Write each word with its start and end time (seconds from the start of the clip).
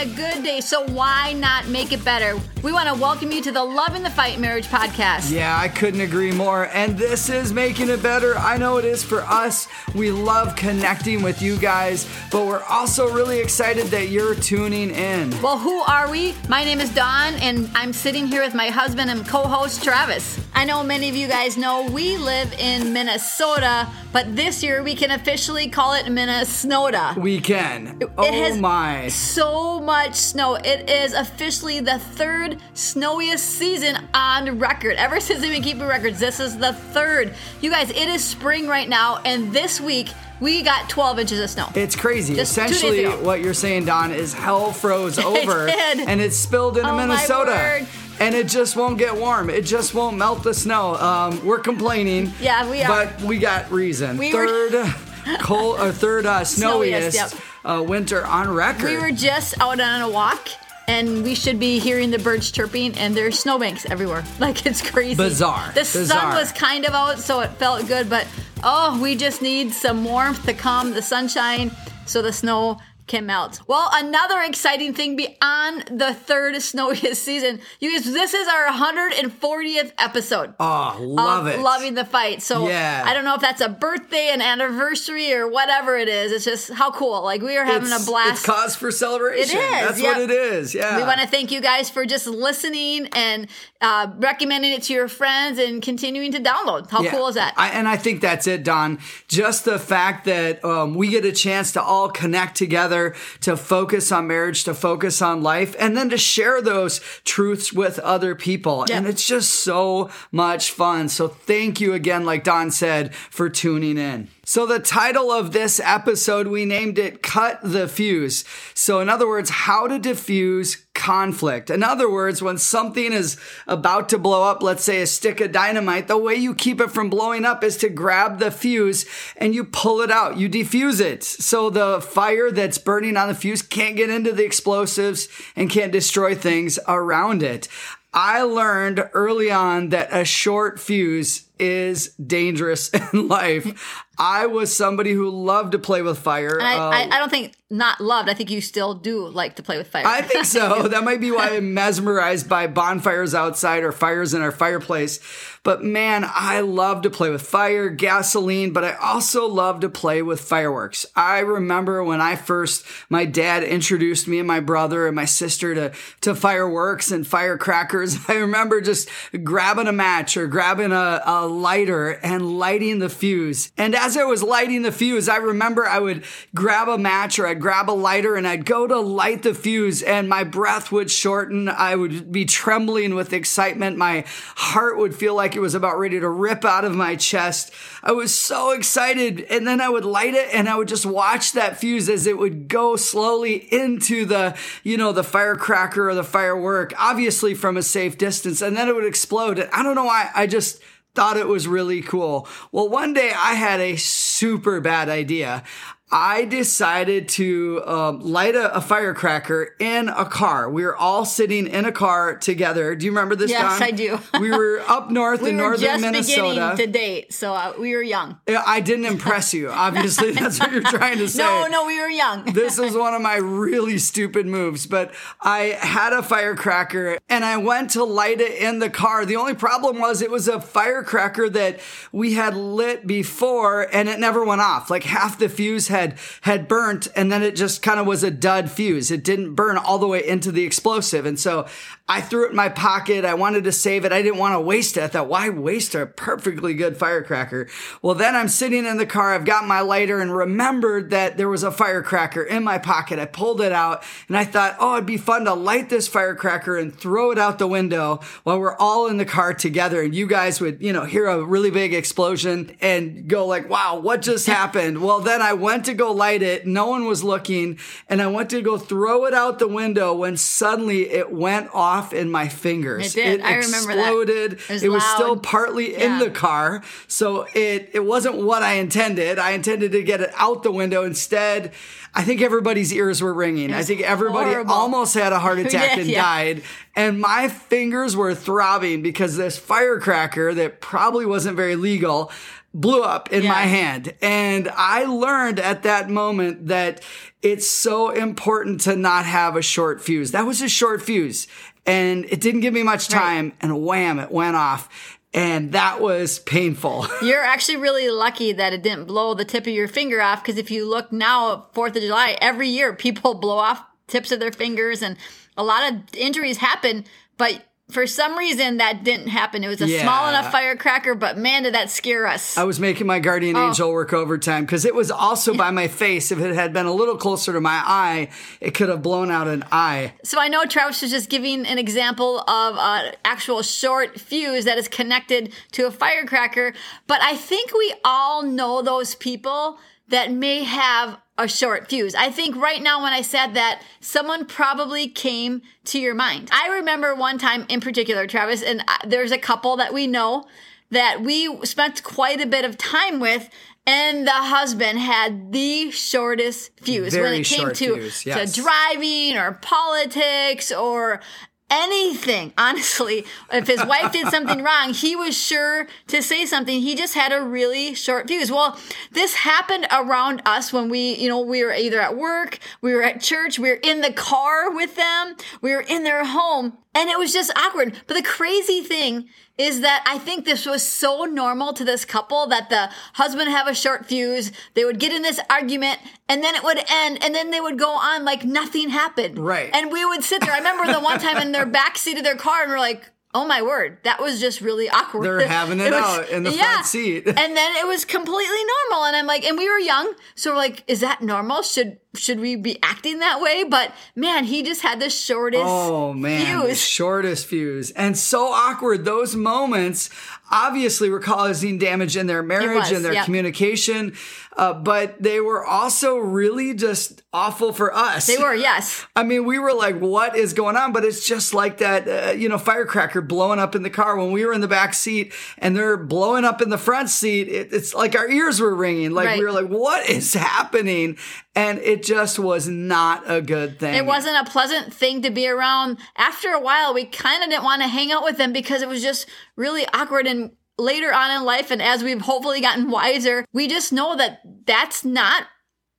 a 0.00 0.06
good 0.06 0.42
day, 0.42 0.62
so 0.62 0.82
why 0.92 1.34
not 1.34 1.68
make 1.68 1.92
it 1.92 2.02
better? 2.02 2.40
We 2.62 2.72
want 2.72 2.88
to 2.88 2.94
welcome 2.94 3.30
you 3.32 3.42
to 3.42 3.52
the 3.52 3.62
Loving 3.62 4.02
the 4.02 4.08
Fight 4.08 4.40
Marriage 4.40 4.66
podcast. 4.66 5.30
Yeah, 5.30 5.58
I 5.58 5.68
couldn't 5.68 6.00
agree 6.00 6.32
more. 6.32 6.68
And 6.68 6.96
this 6.96 7.28
is 7.28 7.52
making 7.52 7.90
it 7.90 8.02
better. 8.02 8.34
I 8.38 8.56
know 8.56 8.78
it 8.78 8.86
is 8.86 9.04
for 9.04 9.20
us. 9.20 9.68
We 9.94 10.10
love 10.10 10.56
connecting 10.56 11.22
with 11.22 11.42
you 11.42 11.58
guys, 11.58 12.08
but 12.32 12.46
we're 12.46 12.62
also 12.64 13.12
really 13.12 13.40
excited 13.40 13.88
that 13.88 14.08
you're 14.08 14.34
tuning 14.36 14.90
in. 14.90 15.38
Well, 15.42 15.58
who 15.58 15.80
are 15.80 16.10
we? 16.10 16.34
My 16.48 16.64
name 16.64 16.80
is 16.80 16.88
Dawn, 16.94 17.34
and 17.34 17.70
I'm 17.74 17.92
sitting 17.92 18.26
here 18.26 18.42
with 18.42 18.54
my 18.54 18.68
husband 18.68 19.10
and 19.10 19.28
co 19.28 19.42
host 19.42 19.84
Travis. 19.84 20.40
I 20.52 20.64
know 20.64 20.82
many 20.82 21.08
of 21.08 21.16
you 21.16 21.28
guys 21.28 21.56
know 21.56 21.88
we 21.90 22.16
live 22.16 22.52
in 22.54 22.92
Minnesota, 22.92 23.88
but 24.12 24.34
this 24.36 24.62
year 24.62 24.82
we 24.82 24.94
can 24.94 25.10
officially 25.12 25.68
call 25.68 25.94
it 25.94 26.10
Minnesota. 26.10 27.14
We 27.16 27.40
can. 27.40 28.00
oh 28.18 28.30
has 28.30 28.58
my. 28.58 29.08
So 29.08 29.80
much 29.80 30.14
snow. 30.16 30.56
It 30.56 30.90
is 30.90 31.12
officially 31.14 31.80
the 31.80 31.98
third 31.98 32.58
snowiest 32.74 33.44
season 33.46 33.96
on 34.12 34.58
record. 34.58 34.96
Ever 34.96 35.20
since 35.20 35.40
they've 35.40 35.52
been 35.52 35.62
keeping 35.62 35.86
records, 35.86 36.18
this 36.18 36.40
is 36.40 36.58
the 36.58 36.72
third. 36.72 37.32
You 37.60 37.70
guys, 37.70 37.90
it 37.90 37.96
is 38.08 38.22
spring 38.24 38.66
right 38.66 38.88
now, 38.88 39.18
and 39.24 39.52
this 39.52 39.80
week 39.80 40.08
we 40.40 40.62
got 40.62 40.88
12 40.88 41.18
inches 41.20 41.38
of 41.40 41.50
snow. 41.50 41.68
It's 41.74 41.94
crazy. 41.94 42.34
Just 42.34 42.52
Essentially, 42.52 43.04
what 43.06 43.40
you're 43.40 43.52
saying, 43.54 43.84
Dawn, 43.84 44.10
is 44.10 44.32
hell 44.34 44.72
froze 44.72 45.18
over 45.24 45.66
did. 45.66 46.00
and 46.00 46.20
it 46.20 46.32
spilled 46.32 46.76
into 46.78 46.90
Oh, 46.90 46.96
Minnesota. 46.96 47.86
And 48.20 48.34
it 48.34 48.48
just 48.48 48.76
won't 48.76 48.98
get 48.98 49.16
warm. 49.16 49.48
It 49.50 49.62
just 49.64 49.94
won't 49.94 50.16
melt 50.18 50.42
the 50.42 50.52
snow. 50.54 50.94
Um, 50.96 51.44
we're 51.44 51.58
complaining. 51.58 52.32
Yeah, 52.40 52.70
we 52.70 52.82
are. 52.82 52.88
But 52.88 53.20
we 53.22 53.38
got 53.38 53.70
reason. 53.72 54.18
We 54.18 54.32
were- 54.34 54.46
third 54.70 54.94
cold 55.40 55.80
or 55.80 55.90
third 55.90 56.26
uh, 56.26 56.44
snowiest, 56.44 57.16
Snowiest, 57.16 57.36
uh, 57.64 57.82
winter 57.82 58.24
on 58.26 58.50
record. 58.52 58.90
We 58.90 58.98
were 58.98 59.10
just 59.10 59.58
out 59.60 59.80
on 59.80 60.02
a 60.02 60.08
walk. 60.08 60.48
And 60.88 61.22
we 61.22 61.36
should 61.36 61.60
be 61.60 61.78
hearing 61.78 62.10
the 62.10 62.18
birds 62.18 62.50
chirping, 62.50 62.98
and 62.98 63.16
there's 63.16 63.38
snowbanks 63.38 63.86
everywhere. 63.86 64.24
Like 64.40 64.66
it's 64.66 64.82
crazy. 64.88 65.14
Bizarre. 65.14 65.70
The 65.72 65.84
sun 65.84 66.34
was 66.34 66.50
kind 66.50 66.84
of 66.84 66.94
out, 66.94 67.20
so 67.20 67.40
it 67.40 67.50
felt 67.52 67.86
good. 67.86 68.10
But 68.10 68.26
oh, 68.64 68.98
we 69.00 69.14
just 69.14 69.40
need 69.40 69.72
some 69.72 70.04
warmth 70.04 70.44
to 70.46 70.52
calm 70.52 70.90
the 70.92 71.02
sunshine, 71.02 71.70
so 72.06 72.22
the 72.22 72.32
snow 72.32 72.78
can 73.10 73.26
melt. 73.26 73.60
Well, 73.66 73.90
another 73.92 74.40
exciting 74.40 74.94
thing 74.94 75.16
beyond 75.16 75.82
the 75.90 76.14
third 76.14 76.62
snowiest 76.62 77.20
season, 77.24 77.60
you 77.80 77.90
guys. 77.92 78.04
This 78.10 78.34
is 78.34 78.46
our 78.46 78.68
140th 78.68 79.92
episode. 79.98 80.54
Oh, 80.60 80.96
love 81.00 81.48
it. 81.48 81.58
Loving 81.58 81.94
the 81.94 82.04
fight. 82.04 82.40
So 82.40 82.68
Yeah. 82.68 83.02
I 83.04 83.12
don't 83.12 83.24
know 83.24 83.34
if 83.34 83.40
that's 83.40 83.60
a 83.60 83.68
birthday, 83.68 84.30
an 84.32 84.40
anniversary, 84.40 85.32
or 85.34 85.48
whatever 85.48 85.96
it 85.96 86.08
is. 86.08 86.30
It's 86.30 86.44
just 86.44 86.70
how 86.72 86.92
cool. 86.92 87.22
Like 87.22 87.42
we 87.42 87.56
are 87.56 87.64
having 87.64 87.90
it's, 87.90 88.04
a 88.04 88.06
blast. 88.06 88.30
It's 88.30 88.46
cause 88.46 88.76
for 88.76 88.92
celebration. 88.92 89.56
It 89.58 89.60
is, 89.60 89.70
That's 89.70 90.00
yep. 90.00 90.16
what 90.16 90.30
it 90.30 90.30
is. 90.30 90.74
Yeah. 90.74 90.96
We 90.96 91.02
want 91.02 91.20
to 91.20 91.26
thank 91.26 91.50
you 91.50 91.60
guys 91.60 91.90
for 91.90 92.06
just 92.06 92.28
listening 92.28 93.08
and 93.12 93.48
uh, 93.80 94.12
recommending 94.18 94.72
it 94.72 94.84
to 94.84 94.92
your 94.92 95.08
friends 95.08 95.58
and 95.58 95.82
continuing 95.82 96.30
to 96.32 96.38
download. 96.38 96.88
How 96.90 97.02
Yeah. 97.02 97.10
cool 97.10 97.26
is 97.26 97.34
that? 97.34 97.54
I, 97.56 97.70
and 97.70 97.88
I 97.88 97.96
think 97.96 98.20
that's 98.20 98.46
it, 98.46 98.62
Dawn. 98.62 98.98
Just 99.26 99.64
the 99.64 99.80
fact 99.80 100.26
that 100.26 100.64
um, 100.64 100.94
we 100.94 101.08
get 101.08 101.24
a 101.24 101.32
chance 101.32 101.72
to 101.72 101.82
all 101.82 102.08
connect 102.08 102.56
together, 102.56 102.99
to 103.40 103.56
focus 103.56 104.12
on 104.12 104.26
marriage, 104.26 104.64
to 104.64 104.74
focus 104.74 105.20
on 105.22 105.42
life, 105.42 105.74
and 105.78 105.96
then 105.96 106.10
to 106.10 106.18
share 106.18 106.60
those 106.62 107.00
truths 107.24 107.72
with 107.72 107.98
other 108.00 108.34
people. 108.34 108.84
Yeah. 108.88 108.98
And 108.98 109.06
it's 109.06 109.26
just 109.26 109.50
so 109.50 110.10
much 110.30 110.70
fun. 110.70 111.08
So 111.08 111.28
thank 111.28 111.80
you 111.80 111.92
again, 111.92 112.24
like 112.24 112.44
Dawn 112.44 112.70
said, 112.70 113.14
for 113.14 113.48
tuning 113.48 113.98
in. 113.98 114.28
So 114.44 114.66
the 114.66 114.80
title 114.80 115.30
of 115.30 115.52
this 115.52 115.80
episode, 115.82 116.48
we 116.48 116.64
named 116.64 116.98
it 116.98 117.22
Cut 117.22 117.60
the 117.62 117.86
Fuse. 117.86 118.44
So 118.74 119.00
in 119.00 119.08
other 119.08 119.28
words, 119.28 119.50
how 119.50 119.86
to 119.86 119.98
diffuse 119.98 120.86
conflict. 121.00 121.70
In 121.70 121.82
other 121.82 122.10
words, 122.10 122.42
when 122.42 122.58
something 122.58 123.10
is 123.10 123.38
about 123.66 124.10
to 124.10 124.18
blow 124.18 124.42
up, 124.42 124.62
let's 124.62 124.84
say 124.84 125.00
a 125.00 125.06
stick 125.06 125.40
of 125.40 125.50
dynamite, 125.50 126.08
the 126.08 126.18
way 126.18 126.34
you 126.34 126.54
keep 126.54 126.78
it 126.78 126.90
from 126.90 127.08
blowing 127.08 127.46
up 127.46 127.64
is 127.64 127.78
to 127.78 127.88
grab 127.88 128.38
the 128.38 128.50
fuse 128.50 129.06
and 129.38 129.54
you 129.54 129.64
pull 129.64 130.02
it 130.02 130.10
out. 130.10 130.36
You 130.36 130.50
defuse 130.50 131.00
it. 131.00 131.24
So 131.24 131.70
the 131.70 132.02
fire 132.02 132.50
that's 132.50 132.76
burning 132.76 133.16
on 133.16 133.28
the 133.28 133.34
fuse 133.34 133.62
can't 133.62 133.96
get 133.96 134.10
into 134.10 134.32
the 134.32 134.44
explosives 134.44 135.28
and 135.56 135.70
can't 135.70 135.90
destroy 135.90 136.34
things 136.34 136.78
around 136.86 137.42
it. 137.42 137.66
I 138.12 138.42
learned 138.42 139.08
early 139.14 139.50
on 139.50 139.90
that 139.90 140.08
a 140.12 140.24
short 140.24 140.78
fuse 140.78 141.46
is 141.58 142.08
dangerous 142.14 142.90
in 143.12 143.28
life. 143.28 144.04
I 144.20 144.46
was 144.46 144.76
somebody 144.76 145.12
who 145.12 145.30
loved 145.30 145.72
to 145.72 145.78
play 145.78 146.02
with 146.02 146.18
fire. 146.18 146.60
I, 146.60 146.76
Uh, 146.76 146.90
I, 146.90 147.08
I 147.10 147.18
don't 147.18 147.30
think 147.30 147.54
not 147.72 148.00
loved. 148.00 148.28
I 148.28 148.34
think 148.34 148.50
you 148.50 148.60
still 148.60 148.94
do 148.94 149.28
like 149.28 149.54
to 149.56 149.62
play 149.62 149.78
with 149.78 149.86
fire. 149.86 150.02
I 150.04 150.22
think 150.22 150.44
so. 150.44 150.82
that 150.88 151.04
might 151.04 151.20
be 151.20 151.30
why 151.30 151.50
I'm 151.50 151.72
mesmerized 151.74 152.48
by 152.48 152.66
bonfires 152.66 153.32
outside 153.32 153.84
or 153.84 153.92
fires 153.92 154.34
in 154.34 154.42
our 154.42 154.50
fireplace. 154.50 155.20
But 155.62 155.84
man, 155.84 156.24
I 156.26 156.60
love 156.60 157.02
to 157.02 157.10
play 157.10 157.30
with 157.30 157.42
fire, 157.42 157.88
gasoline, 157.88 158.72
but 158.72 158.82
I 158.82 158.94
also 158.94 159.46
love 159.46 159.80
to 159.80 159.88
play 159.88 160.20
with 160.20 160.40
fireworks. 160.40 161.06
I 161.14 161.40
remember 161.40 162.02
when 162.02 162.20
I 162.20 162.34
first, 162.34 162.84
my 163.08 163.24
dad 163.24 163.62
introduced 163.62 164.26
me 164.26 164.38
and 164.38 164.48
my 164.48 164.60
brother 164.60 165.06
and 165.06 165.14
my 165.14 165.26
sister 165.26 165.74
to, 165.74 165.92
to 166.22 166.34
fireworks 166.34 167.12
and 167.12 167.24
firecrackers. 167.26 168.16
I 168.28 168.36
remember 168.36 168.80
just 168.80 169.08
grabbing 169.44 169.86
a 169.86 169.92
match 169.92 170.36
or 170.36 170.48
grabbing 170.48 170.92
a, 170.92 171.22
a 171.24 171.46
lighter 171.46 172.10
and 172.10 172.58
lighting 172.58 172.98
the 172.98 173.10
fuse. 173.10 173.70
And 173.76 173.94
as 173.94 174.09
I 174.16 174.24
was 174.24 174.42
lighting 174.42 174.82
the 174.82 174.92
fuse, 174.92 175.28
I 175.28 175.36
remember 175.36 175.86
I 175.86 175.98
would 175.98 176.24
grab 176.54 176.88
a 176.88 176.98
match 176.98 177.38
or 177.38 177.46
I'd 177.46 177.60
grab 177.60 177.88
a 177.88 177.92
lighter 177.92 178.36
and 178.36 178.46
I'd 178.46 178.64
go 178.64 178.86
to 178.86 178.98
light 178.98 179.42
the 179.42 179.54
fuse 179.54 180.02
and 180.02 180.28
my 180.28 180.44
breath 180.44 180.92
would 180.92 181.10
shorten. 181.10 181.68
I 181.68 181.96
would 181.96 182.30
be 182.30 182.44
trembling 182.44 183.14
with 183.14 183.32
excitement. 183.32 183.96
My 183.96 184.24
heart 184.56 184.98
would 184.98 185.14
feel 185.14 185.34
like 185.34 185.56
it 185.56 185.60
was 185.60 185.74
about 185.74 185.98
ready 185.98 186.20
to 186.20 186.28
rip 186.28 186.64
out 186.64 186.84
of 186.84 186.94
my 186.94 187.16
chest. 187.16 187.72
I 188.02 188.12
was 188.12 188.34
so 188.34 188.70
excited. 188.70 189.42
And 189.50 189.66
then 189.66 189.80
I 189.80 189.88
would 189.88 190.04
light 190.04 190.34
it 190.34 190.48
and 190.54 190.68
I 190.68 190.76
would 190.76 190.88
just 190.88 191.06
watch 191.06 191.52
that 191.52 191.78
fuse 191.78 192.08
as 192.08 192.26
it 192.26 192.38
would 192.38 192.68
go 192.68 192.96
slowly 192.96 193.68
into 193.72 194.24
the, 194.24 194.56
you 194.82 194.96
know, 194.96 195.12
the 195.12 195.24
firecracker 195.24 196.08
or 196.08 196.14
the 196.14 196.24
firework, 196.24 196.92
obviously 196.98 197.54
from 197.54 197.76
a 197.76 197.82
safe 197.82 198.18
distance. 198.18 198.62
And 198.62 198.76
then 198.76 198.88
it 198.88 198.94
would 198.94 199.04
explode. 199.04 199.58
And 199.58 199.70
I 199.70 199.82
don't 199.82 199.94
know 199.94 200.04
why. 200.04 200.30
I 200.34 200.46
just, 200.46 200.80
thought 201.14 201.36
it 201.36 201.48
was 201.48 201.68
really 201.68 202.02
cool. 202.02 202.48
Well, 202.72 202.88
one 202.88 203.12
day 203.12 203.32
I 203.34 203.54
had 203.54 203.80
a 203.80 203.96
super 203.96 204.80
bad 204.80 205.08
idea. 205.08 205.64
I 206.12 206.44
decided 206.44 207.28
to 207.30 207.82
um, 207.86 208.20
light 208.20 208.56
a, 208.56 208.74
a 208.74 208.80
firecracker 208.80 209.76
in 209.78 210.08
a 210.08 210.24
car. 210.24 210.68
We 210.68 210.84
were 210.84 210.96
all 210.96 211.24
sitting 211.24 211.68
in 211.68 211.84
a 211.84 211.92
car 211.92 212.36
together. 212.36 212.96
Do 212.96 213.06
you 213.06 213.12
remember 213.12 213.36
this? 213.36 213.50
Yes, 213.50 213.78
Dawn? 213.78 213.82
I 213.82 213.90
do. 213.92 214.18
we 214.40 214.50
were 214.50 214.82
up 214.88 215.10
north 215.12 215.42
we 215.42 215.50
in 215.50 215.56
were 215.56 215.62
northern 215.62 215.80
just 215.80 216.00
Minnesota. 216.02 216.48
beginning 216.48 216.76
to 216.78 216.86
date, 216.86 217.32
so 217.32 217.54
uh, 217.54 217.74
we 217.78 217.94
were 217.94 218.02
young. 218.02 218.38
I 218.48 218.80
didn't 218.80 219.04
impress 219.04 219.54
you. 219.54 219.70
Obviously, 219.80 220.32
that's 220.32 220.58
what 220.58 220.72
you're 220.72 220.82
trying 220.82 221.18
to 221.18 221.28
say 221.28 221.44
No, 221.44 221.68
no, 221.68 221.86
we 221.86 222.00
were 222.00 222.08
young. 222.08 222.44
this 222.54 222.76
was 222.76 222.96
one 222.96 223.14
of 223.14 223.22
my 223.22 223.36
really 223.36 223.98
stupid 223.98 224.46
moves, 224.46 224.86
but 224.86 225.14
I 225.40 225.76
had 225.80 226.12
a 226.12 226.24
firecracker 226.24 227.18
and 227.28 227.44
I 227.44 227.56
went 227.58 227.90
to 227.90 228.02
light 228.02 228.40
it 228.40 228.60
in 228.60 228.80
the 228.80 228.90
car. 228.90 229.24
The 229.24 229.36
only 229.36 229.54
problem 229.54 230.00
was 230.00 230.22
it 230.22 230.30
was 230.30 230.48
a 230.48 230.60
firecracker 230.60 231.48
that 231.50 231.78
we 232.10 232.34
had 232.34 232.56
lit 232.56 233.06
before 233.06 233.86
and 233.94 234.08
it 234.08 234.18
never 234.18 234.44
went 234.44 234.60
off. 234.60 234.90
Like 234.90 235.04
half 235.04 235.38
the 235.38 235.48
fuse 235.48 235.86
had 235.86 235.99
had 236.42 236.68
burnt 236.68 237.08
and 237.14 237.30
then 237.30 237.42
it 237.42 237.56
just 237.56 237.82
kind 237.82 238.00
of 238.00 238.06
was 238.06 238.22
a 238.22 238.30
dud 238.30 238.70
fuse. 238.70 239.10
It 239.10 239.24
didn't 239.24 239.54
burn 239.54 239.76
all 239.76 239.98
the 239.98 240.06
way 240.06 240.26
into 240.26 240.50
the 240.52 240.64
explosive. 240.64 241.26
And 241.26 241.38
so 241.38 241.66
I 242.10 242.20
threw 242.20 242.44
it 242.46 242.50
in 242.50 242.56
my 242.56 242.68
pocket. 242.68 243.24
I 243.24 243.34
wanted 243.34 243.62
to 243.62 243.72
save 243.72 244.04
it. 244.04 244.10
I 244.10 244.20
didn't 244.20 244.40
want 244.40 244.54
to 244.54 244.60
waste 244.60 244.96
it. 244.96 245.04
I 245.04 245.06
thought, 245.06 245.28
why 245.28 245.48
waste 245.48 245.94
a 245.94 246.06
perfectly 246.06 246.74
good 246.74 246.96
firecracker? 246.96 247.68
Well, 248.02 248.16
then 248.16 248.34
I'm 248.34 248.48
sitting 248.48 248.84
in 248.84 248.96
the 248.96 249.06
car. 249.06 249.32
I've 249.32 249.44
got 249.44 249.64
my 249.64 249.80
lighter 249.80 250.18
and 250.18 250.34
remembered 250.34 251.10
that 251.10 251.36
there 251.36 251.48
was 251.48 251.62
a 251.62 251.70
firecracker 251.70 252.42
in 252.42 252.64
my 252.64 252.78
pocket. 252.78 253.20
I 253.20 253.26
pulled 253.26 253.60
it 253.60 253.70
out 253.70 254.02
and 254.26 254.36
I 254.36 254.44
thought, 254.44 254.74
oh, 254.80 254.94
it'd 254.94 255.06
be 255.06 255.18
fun 255.18 255.44
to 255.44 255.54
light 255.54 255.88
this 255.88 256.08
firecracker 256.08 256.76
and 256.76 256.92
throw 256.92 257.30
it 257.30 257.38
out 257.38 257.60
the 257.60 257.68
window 257.68 258.18
while 258.42 258.58
we're 258.58 258.76
all 258.78 259.06
in 259.06 259.16
the 259.16 259.24
car 259.24 259.54
together. 259.54 260.02
And 260.02 260.12
you 260.12 260.26
guys 260.26 260.60
would, 260.60 260.82
you 260.82 260.92
know, 260.92 261.04
hear 261.04 261.28
a 261.28 261.44
really 261.44 261.70
big 261.70 261.94
explosion 261.94 262.76
and 262.80 263.28
go 263.28 263.46
like, 263.46 263.70
wow, 263.70 264.00
what 264.00 264.22
just 264.22 264.46
happened? 264.58 265.00
Well, 265.00 265.20
then 265.20 265.42
I 265.42 265.52
went 265.52 265.84
to 265.84 265.94
go 265.94 266.10
light 266.10 266.42
it. 266.42 266.66
No 266.66 266.88
one 266.88 267.04
was 267.04 267.22
looking 267.22 267.78
and 268.08 268.20
I 268.20 268.26
went 268.26 268.50
to 268.50 268.62
go 268.62 268.78
throw 268.78 269.26
it 269.26 269.32
out 269.32 269.60
the 269.60 269.68
window 269.68 270.12
when 270.12 270.36
suddenly 270.36 271.08
it 271.08 271.30
went 271.30 271.70
off 271.72 271.99
in 272.12 272.30
my 272.30 272.48
fingers. 272.48 273.14
It 273.16 273.22
did. 273.22 273.40
I 273.42 273.56
remember 273.56 273.94
that. 273.94 273.98
exploded. 274.00 274.52
It 274.52 274.68
was 274.70 274.82
It 274.82 274.88
was 274.90 275.04
still 275.04 275.36
partly 275.36 275.94
in 275.94 276.18
the 276.18 276.30
car. 276.30 276.82
So 277.08 277.46
it, 277.54 277.90
it 277.92 278.04
wasn't 278.04 278.36
what 278.38 278.62
I 278.62 278.74
intended. 278.74 279.38
I 279.38 279.50
intended 279.52 279.92
to 279.92 280.02
get 280.02 280.20
it 280.20 280.30
out 280.36 280.62
the 280.62 280.72
window. 280.72 281.04
Instead, 281.04 281.72
I 282.14 282.22
think 282.24 282.42
everybody's 282.42 282.92
ears 282.92 283.22
were 283.22 283.32
ringing. 283.34 283.72
I 283.72 283.82
think 283.82 284.00
everybody 284.00 284.50
horrible. 284.50 284.72
almost 284.72 285.14
had 285.14 285.32
a 285.32 285.38
heart 285.38 285.58
attack 285.64 285.96
Yeah, 285.96 286.00
and 286.02 286.08
yeah. 286.10 286.22
died. 286.22 286.62
And 286.96 287.20
my 287.20 287.48
fingers 287.48 288.16
were 288.16 288.34
throbbing 288.34 289.02
because 289.02 289.36
this 289.36 289.56
firecracker 289.58 290.52
that 290.54 290.80
probably 290.80 291.26
wasn't 291.26 291.56
very 291.56 291.76
legal 291.76 292.32
blew 292.72 293.02
up 293.02 293.32
in 293.32 293.42
Yeah. 293.42 293.48
my 293.50 293.62
hand. 293.62 294.14
And 294.22 294.68
I 294.76 295.04
learned 295.04 295.58
at 295.58 295.82
that 295.82 296.08
moment 296.08 296.68
that 296.68 297.00
it's 297.42 297.68
so 297.68 298.10
important 298.10 298.82
to 298.82 298.94
not 298.94 299.24
have 299.24 299.56
a 299.56 299.62
short 299.62 300.00
fuse. 300.00 300.30
That 300.32 300.46
was 300.46 300.62
a 300.62 300.68
short 300.68 301.02
fuse 301.02 301.48
and 301.86 302.24
it 302.26 302.40
didn't 302.40 302.60
give 302.60 302.74
me 302.74 302.82
much 302.82 303.08
time 303.08 303.52
and 303.60 303.82
wham, 303.82 304.18
it 304.18 304.30
went 304.30 304.56
off. 304.56 305.18
And 305.32 305.72
that 305.72 306.00
was 306.00 306.40
painful. 306.40 307.06
You're 307.22 307.44
actually 307.44 307.76
really 307.76 308.10
lucky 308.10 308.52
that 308.52 308.72
it 308.72 308.82
didn't 308.82 309.04
blow 309.04 309.34
the 309.34 309.44
tip 309.44 309.66
of 309.66 309.72
your 309.72 309.86
finger 309.86 310.20
off 310.20 310.42
because 310.42 310.58
if 310.58 310.70
you 310.72 310.88
look 310.88 311.12
now 311.12 311.52
at 311.52 311.72
4th 311.72 311.96
of 311.96 312.02
July, 312.02 312.36
every 312.40 312.68
year 312.68 312.94
people 312.94 313.34
blow 313.40 313.58
off 313.58 313.82
tips 314.08 314.32
of 314.32 314.40
their 314.40 314.50
fingers 314.50 315.02
and 315.02 315.16
a 315.56 315.62
lot 315.62 315.92
of 315.92 316.00
injuries 316.14 316.56
happen, 316.56 317.04
but 317.36 317.64
for 317.90 318.06
some 318.06 318.36
reason 318.38 318.78
that 318.78 319.04
didn't 319.04 319.28
happen. 319.28 319.62
It 319.64 319.68
was 319.68 319.80
a 319.82 320.00
small 320.00 320.28
enough 320.28 320.50
firecracker, 320.52 321.14
but 321.14 321.36
man, 321.38 321.64
did 321.64 321.74
that 321.74 321.90
scare 321.90 322.26
us. 322.26 322.56
I 322.56 322.64
was 322.64 322.80
making 322.80 323.06
my 323.06 323.18
guardian 323.18 323.56
Oh. 323.56 323.68
angel 323.68 323.92
work 323.92 324.12
overtime 324.12 324.64
because 324.64 324.84
it 324.84 324.94
was 324.94 325.10
also 325.10 325.54
by 325.54 325.70
my 325.70 325.88
face. 325.88 326.30
If 326.32 326.38
it 326.40 326.54
had 326.54 326.72
been 326.72 326.86
a 326.86 326.92
little 326.92 327.16
closer 327.16 327.52
to 327.52 327.60
my 327.60 327.82
eye, 327.84 328.30
it 328.60 328.74
could 328.74 328.88
have 328.88 329.02
blown 329.02 329.30
out 329.30 329.48
an 329.48 329.64
eye. 329.72 330.14
So 330.24 330.38
I 330.40 330.48
know 330.48 330.64
Travis 330.64 331.02
was 331.02 331.10
just 331.10 331.28
giving 331.28 331.66
an 331.66 331.78
example 331.78 332.40
of 332.40 332.76
an 332.78 333.14
actual 333.24 333.62
short 333.62 334.18
fuse 334.20 334.64
that 334.64 334.78
is 334.78 334.88
connected 334.88 335.52
to 335.72 335.86
a 335.86 335.90
firecracker, 335.90 336.72
but 337.06 337.20
I 337.22 337.36
think 337.36 337.72
we 337.74 337.94
all 338.04 338.42
know 338.42 338.82
those 338.82 339.14
people 339.14 339.78
that 340.08 340.32
may 340.32 340.64
have 340.64 341.16
a 341.40 341.48
short 341.48 341.88
fuse. 341.88 342.14
I 342.14 342.30
think 342.30 342.54
right 342.56 342.82
now 342.82 343.02
when 343.02 343.12
I 343.12 343.22
said 343.22 343.54
that, 343.54 343.82
someone 344.00 344.44
probably 344.44 345.08
came 345.08 345.62
to 345.86 345.98
your 345.98 346.14
mind. 346.14 346.50
I 346.52 346.68
remember 346.68 347.14
one 347.14 347.38
time 347.38 347.66
in 347.68 347.80
particular, 347.80 348.26
Travis, 348.26 348.62
and 348.62 348.82
uh, 348.86 348.98
there's 349.06 349.32
a 349.32 349.38
couple 349.38 349.76
that 349.78 349.94
we 349.94 350.06
know 350.06 350.44
that 350.90 351.22
we 351.22 351.64
spent 351.64 352.02
quite 352.02 352.40
a 352.40 352.46
bit 352.46 352.64
of 352.64 352.76
time 352.76 353.20
with. 353.20 353.48
And 353.86 354.26
the 354.26 354.30
husband 354.32 354.98
had 354.98 355.52
the 355.52 355.90
shortest 355.90 356.78
fuse 356.80 357.14
when 357.14 357.32
it 357.32 357.46
came 357.46 357.72
to, 357.72 358.10
fuse, 358.10 358.22
to 358.22 358.60
driving 358.60 359.38
or 359.38 359.52
politics 359.62 360.70
or 360.70 361.20
anything. 361.70 362.52
Honestly, 362.58 363.24
if 363.52 363.66
his 363.66 363.84
wife 363.84 364.12
did 364.12 364.28
something 364.28 364.62
wrong, 364.62 364.92
he 364.92 365.16
was 365.16 365.36
sure 365.36 365.86
to 366.08 366.22
say 366.22 366.44
something. 366.46 366.80
He 366.80 366.94
just 366.94 367.14
had 367.14 367.32
a 367.32 367.42
really 367.42 367.94
short 367.94 368.28
fuse. 368.28 368.50
Well, 368.50 368.78
this 369.12 369.34
happened 369.34 369.86
around 369.90 370.42
us 370.44 370.72
when 370.72 370.88
we, 370.88 371.14
you 371.14 371.28
know, 371.28 371.40
we 371.40 371.64
were 371.64 371.72
either 371.72 372.00
at 372.00 372.16
work, 372.16 372.58
we 372.80 372.94
were 372.94 373.02
at 373.02 373.20
church, 373.20 373.58
we 373.58 373.70
were 373.70 373.80
in 373.82 374.00
the 374.00 374.12
car 374.12 374.70
with 374.70 374.96
them, 374.96 375.36
we 375.60 375.72
were 375.72 375.82
in 375.82 376.04
their 376.04 376.24
home, 376.24 376.78
and 376.94 377.08
it 377.08 377.18
was 377.18 377.32
just 377.32 377.52
awkward. 377.56 378.00
But 378.06 378.14
the 378.14 378.22
crazy 378.22 378.82
thing 378.82 379.28
is 379.56 379.80
that 379.82 380.02
I 380.06 380.18
think 380.18 380.44
this 380.44 380.64
was 380.64 380.82
so 380.82 381.24
normal 381.24 381.72
to 381.74 381.84
this 381.84 382.04
couple 382.04 382.46
that 382.46 382.70
the 382.70 382.90
husband 383.14 383.50
have 383.50 383.68
a 383.68 383.74
short 383.74 384.06
fuse, 384.06 384.52
they 384.74 384.84
would 384.84 384.98
get 384.98 385.12
in 385.12 385.22
this 385.22 385.38
argument, 385.50 385.98
and 386.28 386.42
then 386.42 386.54
it 386.54 386.62
would 386.62 386.82
end, 386.90 387.22
and 387.22 387.34
then 387.34 387.50
they 387.50 387.60
would 387.60 387.78
go 387.78 387.90
on 387.90 388.24
like 388.24 388.44
nothing 388.44 388.88
happened. 388.88 389.38
Right. 389.38 389.70
And 389.72 389.92
we 389.92 390.04
would 390.04 390.24
sit 390.24 390.40
there. 390.40 390.52
I 390.52 390.58
remember 390.58 390.92
the 390.92 391.00
one 391.00 391.18
time 391.18 391.36
in 391.38 391.52
their 391.52 391.66
back 391.66 391.98
seat 391.98 392.16
of 392.16 392.24
their 392.24 392.36
car, 392.36 392.62
and 392.62 392.72
we're 392.72 392.78
like, 392.78 393.10
"Oh 393.34 393.46
my 393.46 393.62
word, 393.62 393.98
that 394.04 394.20
was 394.20 394.40
just 394.40 394.60
really 394.60 394.88
awkward." 394.88 395.24
They're 395.24 395.46
having 395.48 395.80
it 395.80 395.92
was- 395.92 396.02
out 396.02 396.28
in 396.30 396.42
the 396.42 396.52
front 396.58 396.86
seat. 396.86 397.26
and 397.26 397.36
then 397.56 397.76
it 397.76 397.86
was 397.86 398.04
completely 398.04 398.58
normal, 398.90 399.04
and 399.06 399.16
I'm 399.16 399.26
like, 399.26 399.44
and 399.44 399.56
we 399.58 399.68
were 399.68 399.78
young, 399.78 400.14
so 400.34 400.50
we're 400.50 400.56
like, 400.56 400.84
"Is 400.86 401.00
that 401.00 401.22
normal? 401.22 401.62
Should 401.62 401.98
should 402.14 402.40
we 402.40 402.56
be 402.56 402.78
acting 402.82 403.20
that 403.20 403.40
way?" 403.40 403.64
But 403.64 403.92
man, 404.16 404.44
he 404.44 404.62
just 404.62 404.82
had 404.82 405.00
the 405.00 405.10
shortest 405.10 405.64
Oh 405.66 406.12
man, 406.12 406.60
the 406.60 406.66
fuse. 406.68 406.80
shortest 406.80 407.46
fuse. 407.46 407.90
And 407.92 408.16
so 408.18 408.46
awkward. 408.52 409.04
Those 409.04 409.36
moments 409.36 410.10
obviously 410.50 411.08
were 411.10 411.20
causing 411.20 411.78
damage 411.78 412.16
in 412.16 412.26
their 412.26 412.42
marriage 412.42 412.80
was, 412.80 412.92
and 412.92 413.04
their 413.04 413.12
yep. 413.12 413.24
communication. 413.24 414.14
Uh, 414.56 414.74
but 414.74 415.22
they 415.22 415.40
were 415.40 415.64
also 415.64 416.16
really 416.16 416.74
just 416.74 417.22
awful 417.32 417.72
for 417.72 417.94
us. 417.94 418.26
They 418.26 418.36
were, 418.36 418.52
yes. 418.54 419.06
I 419.14 419.22
mean, 419.22 419.44
we 419.44 419.58
were 419.58 419.72
like, 419.72 419.98
what 420.00 420.36
is 420.36 420.52
going 420.52 420.76
on? 420.76 420.92
But 420.92 421.04
it's 421.04 421.26
just 421.26 421.54
like 421.54 421.78
that, 421.78 422.08
uh, 422.08 422.32
you 422.32 422.48
know, 422.48 422.58
firecracker 422.58 423.20
blowing 423.22 423.60
up 423.60 423.74
in 423.76 423.82
the 423.84 423.90
car 423.90 424.16
when 424.16 424.32
we 424.32 424.44
were 424.44 424.52
in 424.52 424.60
the 424.60 424.68
back 424.68 424.92
seat 424.92 425.32
and 425.58 425.76
they're 425.76 425.96
blowing 425.96 426.44
up 426.44 426.60
in 426.60 426.68
the 426.68 426.78
front 426.78 427.08
seat. 427.10 427.48
It, 427.48 427.72
it's 427.72 427.94
like 427.94 428.16
our 428.16 428.28
ears 428.28 428.60
were 428.60 428.74
ringing. 428.74 429.12
Like 429.12 429.26
Right. 429.26 429.38
we 429.38 429.44
were 429.44 429.52
like, 429.52 429.68
what 429.68 430.08
is 430.10 430.34
happening? 430.34 431.16
And 431.54 431.78
it 431.78 432.02
just 432.02 432.38
was 432.38 432.66
not 432.68 433.22
a 433.30 433.40
good 433.40 433.78
thing. 433.78 433.94
It 433.94 434.04
wasn't 434.06 434.46
a 434.46 434.50
pleasant 434.50 434.92
thing 434.92 435.22
to 435.22 435.30
be 435.30 435.48
around. 435.48 435.98
After 436.16 436.48
a 436.50 436.60
while, 436.60 436.92
we 436.92 437.04
kind 437.04 437.42
of 437.44 437.50
didn't 437.50 437.64
want 437.64 437.82
to 437.82 437.88
hang 437.88 438.10
out 438.12 438.24
with 438.24 438.36
them 438.36 438.52
because 438.52 438.82
it 438.82 438.88
was 438.88 439.00
just 439.02 439.26
really 439.56 439.86
awkward. 439.94 440.26
And 440.26 440.52
later 440.80 441.12
on 441.12 441.30
in 441.30 441.44
life, 441.44 441.70
and 441.70 441.82
as 441.82 442.02
we've 442.02 442.20
hopefully 442.20 442.60
gotten 442.60 442.90
wiser, 442.90 443.44
we 443.52 443.68
just 443.68 443.92
know 443.92 444.16
that 444.16 444.40
that's 444.66 445.04
not 445.04 445.44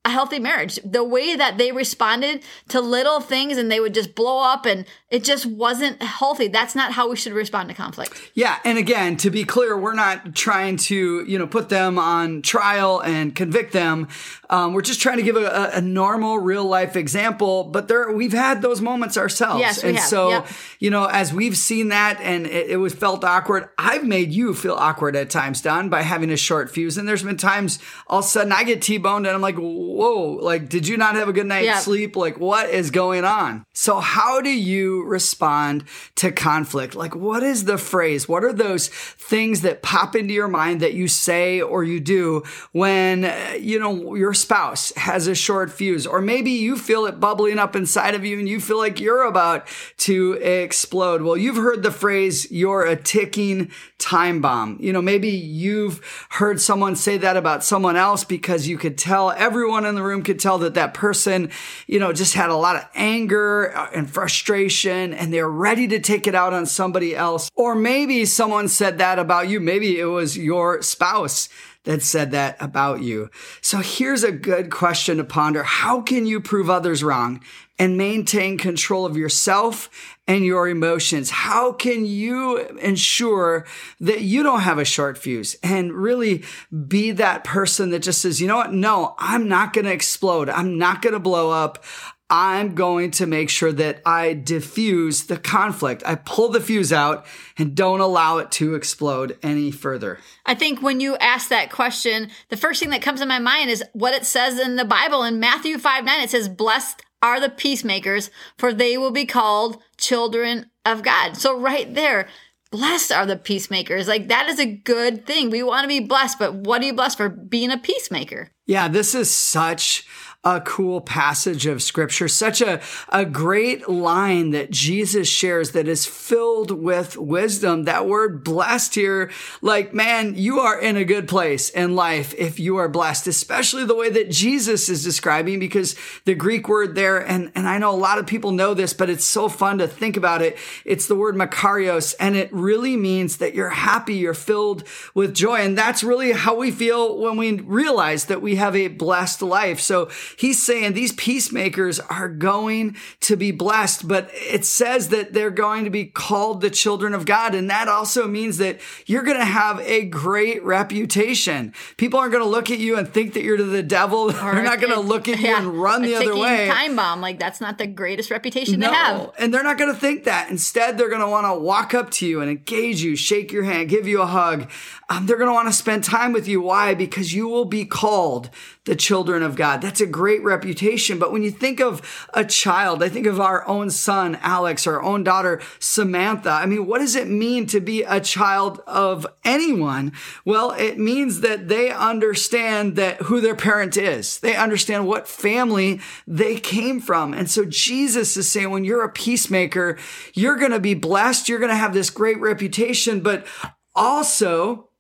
a 0.04 0.10
healthy 0.10 0.40
marriage. 0.40 0.80
The 0.84 1.04
way 1.04 1.36
that 1.36 1.58
they 1.60 1.72
responded 1.72 2.42
to 2.70 2.82
little 2.82 3.20
things 3.20 3.58
and 3.58 3.72
they 3.72 3.80
would 3.80 3.94
just 3.94 4.16
blow 4.16 4.40
up 4.40 4.66
and 4.66 4.86
it 5.12 5.24
just 5.24 5.46
wasn't 5.46 6.02
healthy. 6.02 6.48
That's 6.48 6.74
not 6.74 6.94
how 6.94 7.10
we 7.10 7.16
should 7.16 7.34
respond 7.34 7.70
to 7.70 7.76
conflict. 7.76 8.20
Yeah, 8.34 8.58
and 8.66 8.78
again, 8.80 9.16
to 9.18 9.30
be 9.30 9.44
clear, 9.44 9.78
we're 9.78 9.94
not 9.94 10.34
trying 10.34 10.78
to, 10.78 11.24
you 11.26 11.38
know, 11.38 11.46
put 11.46 11.70
them 11.70 12.00
on 12.00 12.42
trial 12.42 13.00
and 13.02 13.36
convict 13.36 13.74
them. 13.74 14.08
Um, 14.50 14.74
we're 14.74 14.82
just 14.82 15.02
trying 15.02 15.18
to 15.18 15.24
give 15.24 15.36
a, 15.36 15.72
a- 15.74 15.82
normal, 15.82 16.40
real 16.40 16.66
life 16.66 16.96
example. 16.96 17.66
But 17.66 17.88
there, 17.88 18.12
we've 18.12 18.34
had 18.34 18.62
those 18.62 18.82
moments 18.82 19.18
ourselves, 19.18 19.60
Yes, 19.60 19.84
and 19.84 19.98
have. 19.98 20.06
so, 20.08 20.30
Yep. 20.30 20.48
you 20.80 20.90
know, 20.90 21.06
as 21.06 21.32
we've 21.34 21.56
seen 21.58 21.90
that, 21.90 22.20
and 22.22 22.48
it, 22.48 22.72
it 22.72 22.78
was 22.78 22.94
felt 22.94 23.24
awkward. 23.24 23.70
I've 23.78 24.04
made 24.06 24.32
you 24.32 24.54
feel 24.56 24.74
awkward 24.76 25.16
at 25.16 25.30
times, 25.30 25.62
Dawn, 25.62 25.90
by 25.90 26.02
having 26.02 26.32
a 26.32 26.38
short 26.38 26.72
fuse. 26.72 26.98
And 26.98 27.08
there's 27.08 27.24
been 27.24 27.38
times 27.38 27.78
all 28.08 28.20
of 28.20 28.26
a 28.26 28.28
sudden 28.28 28.52
I 28.52 28.64
get 28.64 28.82
t-boned, 28.82 29.28
and 29.28 29.36
I'm 29.36 29.42
like, 29.42 29.58
whoa, 29.92 30.38
like, 30.42 30.70
did 30.70 30.88
you 30.88 30.98
not 30.98 31.16
have 31.16 31.28
a 31.28 31.34
good 31.34 31.46
night's 31.46 31.66
Yeah. 31.66 31.80
sleep? 31.80 32.16
Like, 32.16 32.40
what 32.40 32.70
is 32.70 32.92
going 32.92 33.26
on? 33.26 33.66
So, 33.74 34.00
how 34.00 34.42
do 34.42 34.50
you 34.50 35.04
respond 35.04 35.84
to 36.16 36.32
conflict? 36.32 36.96
Like, 36.96 37.16
what 37.16 37.44
is 37.44 37.66
the 37.66 37.78
phrase? 37.78 38.28
What 38.28 38.44
are 38.44 38.54
those 38.54 38.88
things 38.88 39.62
that 39.62 39.82
pop 39.82 40.16
into 40.16 40.34
your 40.34 40.48
mind 40.48 40.80
that 40.82 40.94
you 40.94 41.08
say 41.08 41.62
or 41.62 41.84
you 41.84 42.00
do 42.00 42.44
when, 42.72 43.26
uh, 43.26 43.56
you 43.60 43.80
know, 43.80 44.16
your 44.16 44.34
spouse 44.34 44.94
has 44.96 45.28
a 45.28 45.36
short 45.36 45.72
fuse? 45.72 46.08
Or 46.08 46.22
maybe 46.22 46.52
you 46.52 46.78
feel 46.78 47.06
it 47.06 47.20
bubbling 47.20 47.60
up 47.60 47.76
inside 47.76 48.16
of 48.16 48.26
you 48.26 48.40
and 48.40 48.48
you 48.48 48.60
feel 48.60 48.78
like 48.78 49.00
you're 49.00 49.24
about 49.24 49.68
to 49.98 50.34
explode. 50.34 51.22
Well, 51.22 51.38
you've 51.38 51.58
heard 51.58 51.84
the 51.84 51.92
phrase, 51.92 52.50
you're 52.52 52.86
a 52.86 52.96
ticking 52.96 53.72
time 53.98 54.42
bomb. 54.42 54.78
You 54.80 54.94
know, 54.94 55.02
maybe 55.02 55.30
you've 55.30 56.02
heard 56.30 56.60
someone 56.62 56.96
say 56.96 57.18
that 57.18 57.38
about 57.38 57.64
someone 57.64 57.96
else 57.96 58.24
because 58.24 58.68
you 58.68 58.78
could 58.78 58.98
tell, 58.98 59.32
everyone 59.32 59.81
in 59.86 59.96
the 59.96 60.04
room 60.04 60.24
could 60.24 60.40
tell 60.40 60.58
that 60.60 60.74
that 60.76 60.94
person, 60.94 61.50
you 61.88 62.00
know, 62.00 62.14
just 62.14 62.34
had 62.34 62.50
a 62.50 62.56
lot 62.56 62.76
of 62.76 62.88
anger 62.96 63.76
uh, 63.76 63.90
and 63.94 64.10
frustration 64.10 65.14
and 65.14 65.34
they're 65.34 65.50
ready 65.50 65.88
to 65.88 66.00
take 66.00 66.28
it 66.28 66.36
out 66.36 66.54
on 66.54 66.66
somebody 66.66 67.16
else. 67.16 67.50
Or 67.56 67.76
maybe 67.76 68.26
someone 68.26 68.68
said 68.68 68.98
that 68.98 69.20
about 69.20 69.50
you. 69.50 69.60
Maybe 69.60 70.00
it 70.00 70.06
was 70.06 70.38
your 70.38 70.82
spouse 70.82 71.50
that 71.84 72.04
said 72.04 72.32
that 72.32 72.58
about 72.60 73.02
you. 73.02 73.30
So 73.62 73.80
here's 73.80 74.24
a 74.24 74.32
good 74.32 74.70
question 74.70 75.18
to 75.18 75.24
ponder. 75.24 75.64
How 75.64 76.02
can 76.02 76.26
you 76.26 76.40
prove 76.40 76.70
others 76.70 77.04
wrong 77.04 77.42
and 77.82 77.98
maintain 77.98 78.60
control 78.60 79.08
of 79.08 79.18
yourself 79.18 79.90
and 80.28 80.46
your 80.46 80.70
emotions? 80.70 81.32
How 81.32 81.72
can 81.72 82.06
you 82.06 82.60
ensure 82.78 83.66
that 84.00 84.22
you 84.22 84.44
don't 84.44 84.60
have 84.60 84.78
a 84.78 84.86
short 84.86 85.18
fuse 85.18 85.56
and 85.64 85.92
really 85.92 86.44
be 86.88 87.10
that 87.14 87.44
person 87.44 87.90
that 87.90 88.04
just 88.04 88.22
says, 88.22 88.40
you 88.40 88.48
know 88.48 88.58
what? 88.58 88.72
No, 88.72 89.16
I'm 89.18 89.48
not 89.48 89.74
going 89.74 89.86
to 89.86 89.92
explode. 89.92 90.48
I'm 90.48 90.78
not 90.78 91.02
going 91.02 91.14
to 91.14 91.20
blow 91.20 91.50
up. 91.50 91.84
I'm 92.30 92.76
going 92.76 93.10
to 93.12 93.26
make 93.26 93.50
sure 93.50 93.74
that 93.74 94.04
I 94.06 94.36
diffuse 94.36 95.24
the 95.24 95.38
conflict. 95.38 96.04
I 96.06 96.16
pull 96.16 96.50
the 96.50 96.62
fuse 96.62 96.94
out 96.94 97.26
and 97.58 97.74
don't 97.74 98.00
allow 98.00 98.38
it 98.38 98.52
to 98.52 98.76
explode 98.76 99.40
any 99.42 99.72
further. 99.72 100.20
I 100.46 100.54
think 100.54 100.84
when 100.84 101.00
you 101.00 101.18
ask 101.18 101.50
that 101.50 101.72
question, 101.72 102.30
the 102.50 102.58
first 102.58 102.80
thing 102.80 102.92
that 102.92 103.02
comes 103.02 103.22
to 103.22 103.26
my 103.26 103.40
mind 103.40 103.72
is 103.72 103.84
what 103.94 104.14
it 104.14 104.28
says 104.28 104.60
in 104.60 104.76
the 104.76 104.86
Bible 104.86 105.24
in 105.24 105.40
Matthew 105.40 105.80
5 105.80 106.06
9. 106.06 106.22
It 106.22 106.30
says, 106.30 106.48
Blessed 106.48 107.02
are 107.22 107.40
the 107.40 107.50
peacemakers, 107.50 108.30
for 108.58 108.74
they 108.74 108.98
will 108.98 109.12
be 109.12 109.26
called 109.26 109.82
children 109.98 110.70
of 110.86 111.04
God. 111.04 111.38
So, 111.38 111.60
right 111.60 111.94
there, 111.94 112.28
blessed 112.72 113.12
are 113.12 113.26
the 113.26 113.38
peacemakers. 113.38 114.08
Like, 114.08 114.28
that 114.30 114.48
is 114.50 114.60
a 114.60 114.66
good 114.66 115.26
thing. 115.26 115.50
We 115.50 115.64
want 115.64 115.84
to 115.84 115.88
be 115.88 116.00
blessed, 116.00 116.40
but 116.40 116.56
what 116.56 116.82
are 116.82 116.86
you 116.86 116.94
blessed 116.94 117.18
for? 117.18 117.30
Being 117.30 117.72
a 117.72 117.78
peacemaker. 117.78 118.52
Yeah, 118.66 118.88
this 118.88 119.14
is 119.14 119.30
such 119.30 120.08
a 120.44 120.60
cool 120.62 121.02
passage 121.02 121.68
of 121.68 121.84
scripture, 121.84 122.28
such 122.28 122.62
a, 122.62 122.82
a 123.10 123.24
great 123.24 123.88
line 123.88 124.50
that 124.50 124.72
Jesus 124.72 125.28
shares 125.28 125.72
that 125.74 125.88
is 125.88 126.08
filled 126.08 126.72
with 126.72 127.16
wisdom. 127.16 127.84
That 127.84 128.08
word 128.08 128.44
blessed 128.44 128.96
here, 128.96 129.30
like, 129.62 129.94
man, 129.94 130.34
you 130.36 130.60
are 130.60 130.80
in 130.80 130.98
a 130.98 131.06
good 131.06 131.28
place 131.28 131.70
in 131.70 131.96
life 131.96 132.34
if 132.40 132.60
you 132.60 132.78
are 132.78 132.90
blessed, 132.90 133.28
especially 133.28 133.86
the 133.86 133.96
way 133.96 134.10
that 134.10 134.32
Jesus 134.32 134.90
is 134.90 135.04
describing, 135.04 135.60
because 135.60 135.96
the 136.26 136.34
Greek 136.34 136.68
word 136.68 136.96
there, 136.96 137.20
and, 137.20 137.52
and 137.54 137.68
I 137.68 137.78
know 137.78 137.94
a 137.94 137.96
lot 137.96 138.18
of 138.18 138.26
people 138.26 138.52
know 138.52 138.74
this, 138.74 138.94
but 138.94 139.12
it's 139.12 139.26
so 139.26 139.48
fun 139.48 139.78
to 139.78 139.88
think 139.88 140.18
about 140.18 140.42
it. 140.42 140.58
It's 140.86 141.08
the 141.08 141.16
word 141.16 141.36
makarios, 141.36 142.16
and 142.20 142.36
it 142.36 142.52
really 142.52 142.98
means 142.98 143.38
that 143.38 143.54
you're 143.54 143.70
happy, 143.70 144.16
you're 144.16 144.34
filled 144.34 144.88
with 145.14 145.36
joy. 145.36 145.58
And 145.58 145.78
that's 145.78 146.04
really 146.04 146.32
how 146.32 146.56
we 146.56 146.72
feel 146.72 147.20
when 147.20 147.38
we 147.38 147.60
realize 147.60 148.26
that 148.26 148.42
we 148.42 148.56
have 148.56 148.76
a 148.76 148.88
blessed 148.88 149.44
life. 149.44 149.80
So 149.80 150.10
he's 150.38 150.62
saying 150.62 150.94
these 150.94 151.14
peacemakers 151.14 152.00
are 152.00 152.30
going 152.30 152.96
to 153.22 153.36
be 153.36 153.52
blessed, 153.52 154.08
but 154.08 154.30
it 154.34 154.66
says 154.66 155.10
that 155.10 155.34
they're 155.34 155.50
going 155.50 155.84
to 155.86 155.90
be 155.90 156.06
called 156.06 156.62
the 156.62 156.70
children 156.70 157.14
of 157.14 157.26
God. 157.26 157.56
And 157.56 157.70
that 157.70 157.88
also 157.88 158.28
means 158.28 158.58
that 158.58 158.80
you're 159.06 159.24
going 159.24 159.38
to 159.38 159.46
have 159.46 159.80
a 159.82 160.06
great 160.06 160.64
reputation. 160.64 161.74
People 161.98 162.20
aren't 162.20 162.32
going 162.32 162.44
to 162.44 162.50
look 162.50 162.72
at 162.72 162.80
you 162.80 162.98
and 162.98 163.08
think 163.08 163.34
that 163.34 163.44
you're 163.44 163.58
to 163.58 163.64
the 163.64 163.84
devil. 163.84 164.28
they're 164.32 164.64
not 164.64 164.80
going 164.80 164.94
to 164.94 165.00
look 165.00 165.28
at 165.28 165.40
you 165.40 165.48
yeah, 165.48 165.60
and 165.60 165.68
run 165.68 166.02
the 166.02 166.16
other 166.16 166.36
way. 166.36 166.68
Time 166.68 166.96
bomb, 166.96 167.22
like 167.22 167.40
that's 167.40 167.62
not 167.62 167.78
the 167.78 167.88
greatest 167.88 168.32
reputation 168.32 168.80
no, 168.80 168.90
to 168.90 168.94
have. 168.94 169.32
And 169.40 169.54
they're 169.54 169.64
not 169.64 169.78
going 169.78 169.94
to 169.94 170.00
think 170.00 170.26
that. 170.26 170.50
Instead, 170.50 170.98
they're 170.98 171.10
going 171.10 171.22
to 171.22 171.28
want 171.28 171.46
to 171.46 171.54
walk 171.54 171.94
up 171.94 172.12
to 172.12 172.28
you 172.28 172.42
and 172.42 172.50
engage 172.50 173.02
you, 173.02 173.16
shake 173.16 173.52
your 173.52 173.64
hand, 173.64 173.90
give 173.90 174.08
you 174.08 174.22
a 174.22 174.26
hug. 174.26 174.70
Um, 175.10 175.26
they're 175.26 175.38
going 175.38 175.50
to 175.50 175.54
want 175.54 175.68
to 175.68 175.74
spend 175.74 176.04
time 176.04 176.32
with 176.32 176.48
you. 176.48 176.62
Why? 176.62 176.94
Because 176.94 177.34
you 177.34 177.48
will 177.48 177.66
be 177.66 177.86
called 177.86 178.50
the 178.86 178.96
children 178.96 179.44
of 179.44 179.56
God. 179.56 179.82
That's 179.82 180.02
a 180.02 180.08
great 180.22 180.44
reputation. 180.44 181.18
But 181.18 181.32
when 181.32 181.42
you 181.42 181.50
think 181.50 181.80
of 181.80 182.28
a 182.32 182.46
child, 182.46 183.02
I 183.02 183.10
think 183.10 183.26
of 183.26 183.40
our 183.40 183.68
own 183.68 183.90
son, 183.90 184.38
Alex, 184.44 184.86
our 184.86 185.02
own 185.02 185.24
daughter, 185.24 185.60
Samantha. 185.80 186.52
I 186.52 186.68
mean, 186.68 186.86
what 186.86 187.00
does 187.00 187.16
it 187.16 187.28
mean 187.28 187.66
to 187.66 187.80
be 187.80 188.04
a 188.04 188.22
child 188.22 188.84
of 188.86 189.26
anyone? 189.44 190.12
Well, 190.46 190.74
it 190.74 191.00
means 191.00 191.42
that 191.42 191.70
they 191.70 191.90
understand 191.90 192.98
that 192.98 193.24
who 193.24 193.42
their 193.42 193.56
parent 193.56 193.98
is. 193.98 194.38
They 194.38 194.56
understand 194.56 195.08
what 195.08 195.28
family 195.28 196.00
they 196.28 196.58
came 196.58 197.00
from. 197.00 197.34
And 197.34 197.50
so 197.50 197.66
Jesus 197.66 198.38
is 198.38 198.48
saying, 198.48 198.70
when 198.70 198.84
you're 198.84 199.04
a 199.04 199.10
peacemaker, 199.10 199.98
you're 200.36 200.58
going 200.58 200.70
to 200.70 200.80
be 200.80 200.94
blessed. 200.94 201.50
You're 201.50 201.58
going 201.58 201.72
to 201.72 201.76
have 201.76 201.96
this 201.96 202.12
great 202.12 202.40
reputation, 202.40 203.22
but 203.22 203.48
also 203.96 204.91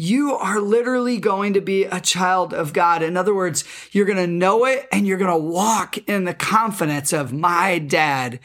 you 0.00 0.32
are 0.32 0.60
literally 0.60 1.18
going 1.18 1.54
to 1.54 1.60
be 1.60 1.84
a 1.84 2.00
child 2.00 2.54
of 2.54 2.72
God. 2.72 3.02
In 3.02 3.16
other 3.16 3.34
words, 3.34 3.64
you're 3.90 4.06
going 4.06 4.16
to 4.16 4.28
know 4.28 4.64
it 4.64 4.86
and 4.92 5.08
you're 5.08 5.18
going 5.18 5.28
to 5.28 5.36
walk 5.36 5.98
in 6.08 6.24
the 6.24 6.32
confidence 6.32 7.12
of 7.12 7.32
my 7.32 7.80
dad 7.80 8.38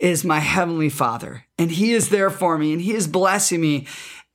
is 0.00 0.24
my 0.24 0.38
heavenly 0.38 0.88
father 0.88 1.44
and 1.58 1.72
he 1.72 1.92
is 1.92 2.10
there 2.10 2.30
for 2.30 2.56
me 2.56 2.72
and 2.72 2.80
he 2.80 2.94
is 2.94 3.08
blessing 3.08 3.60
me. 3.60 3.88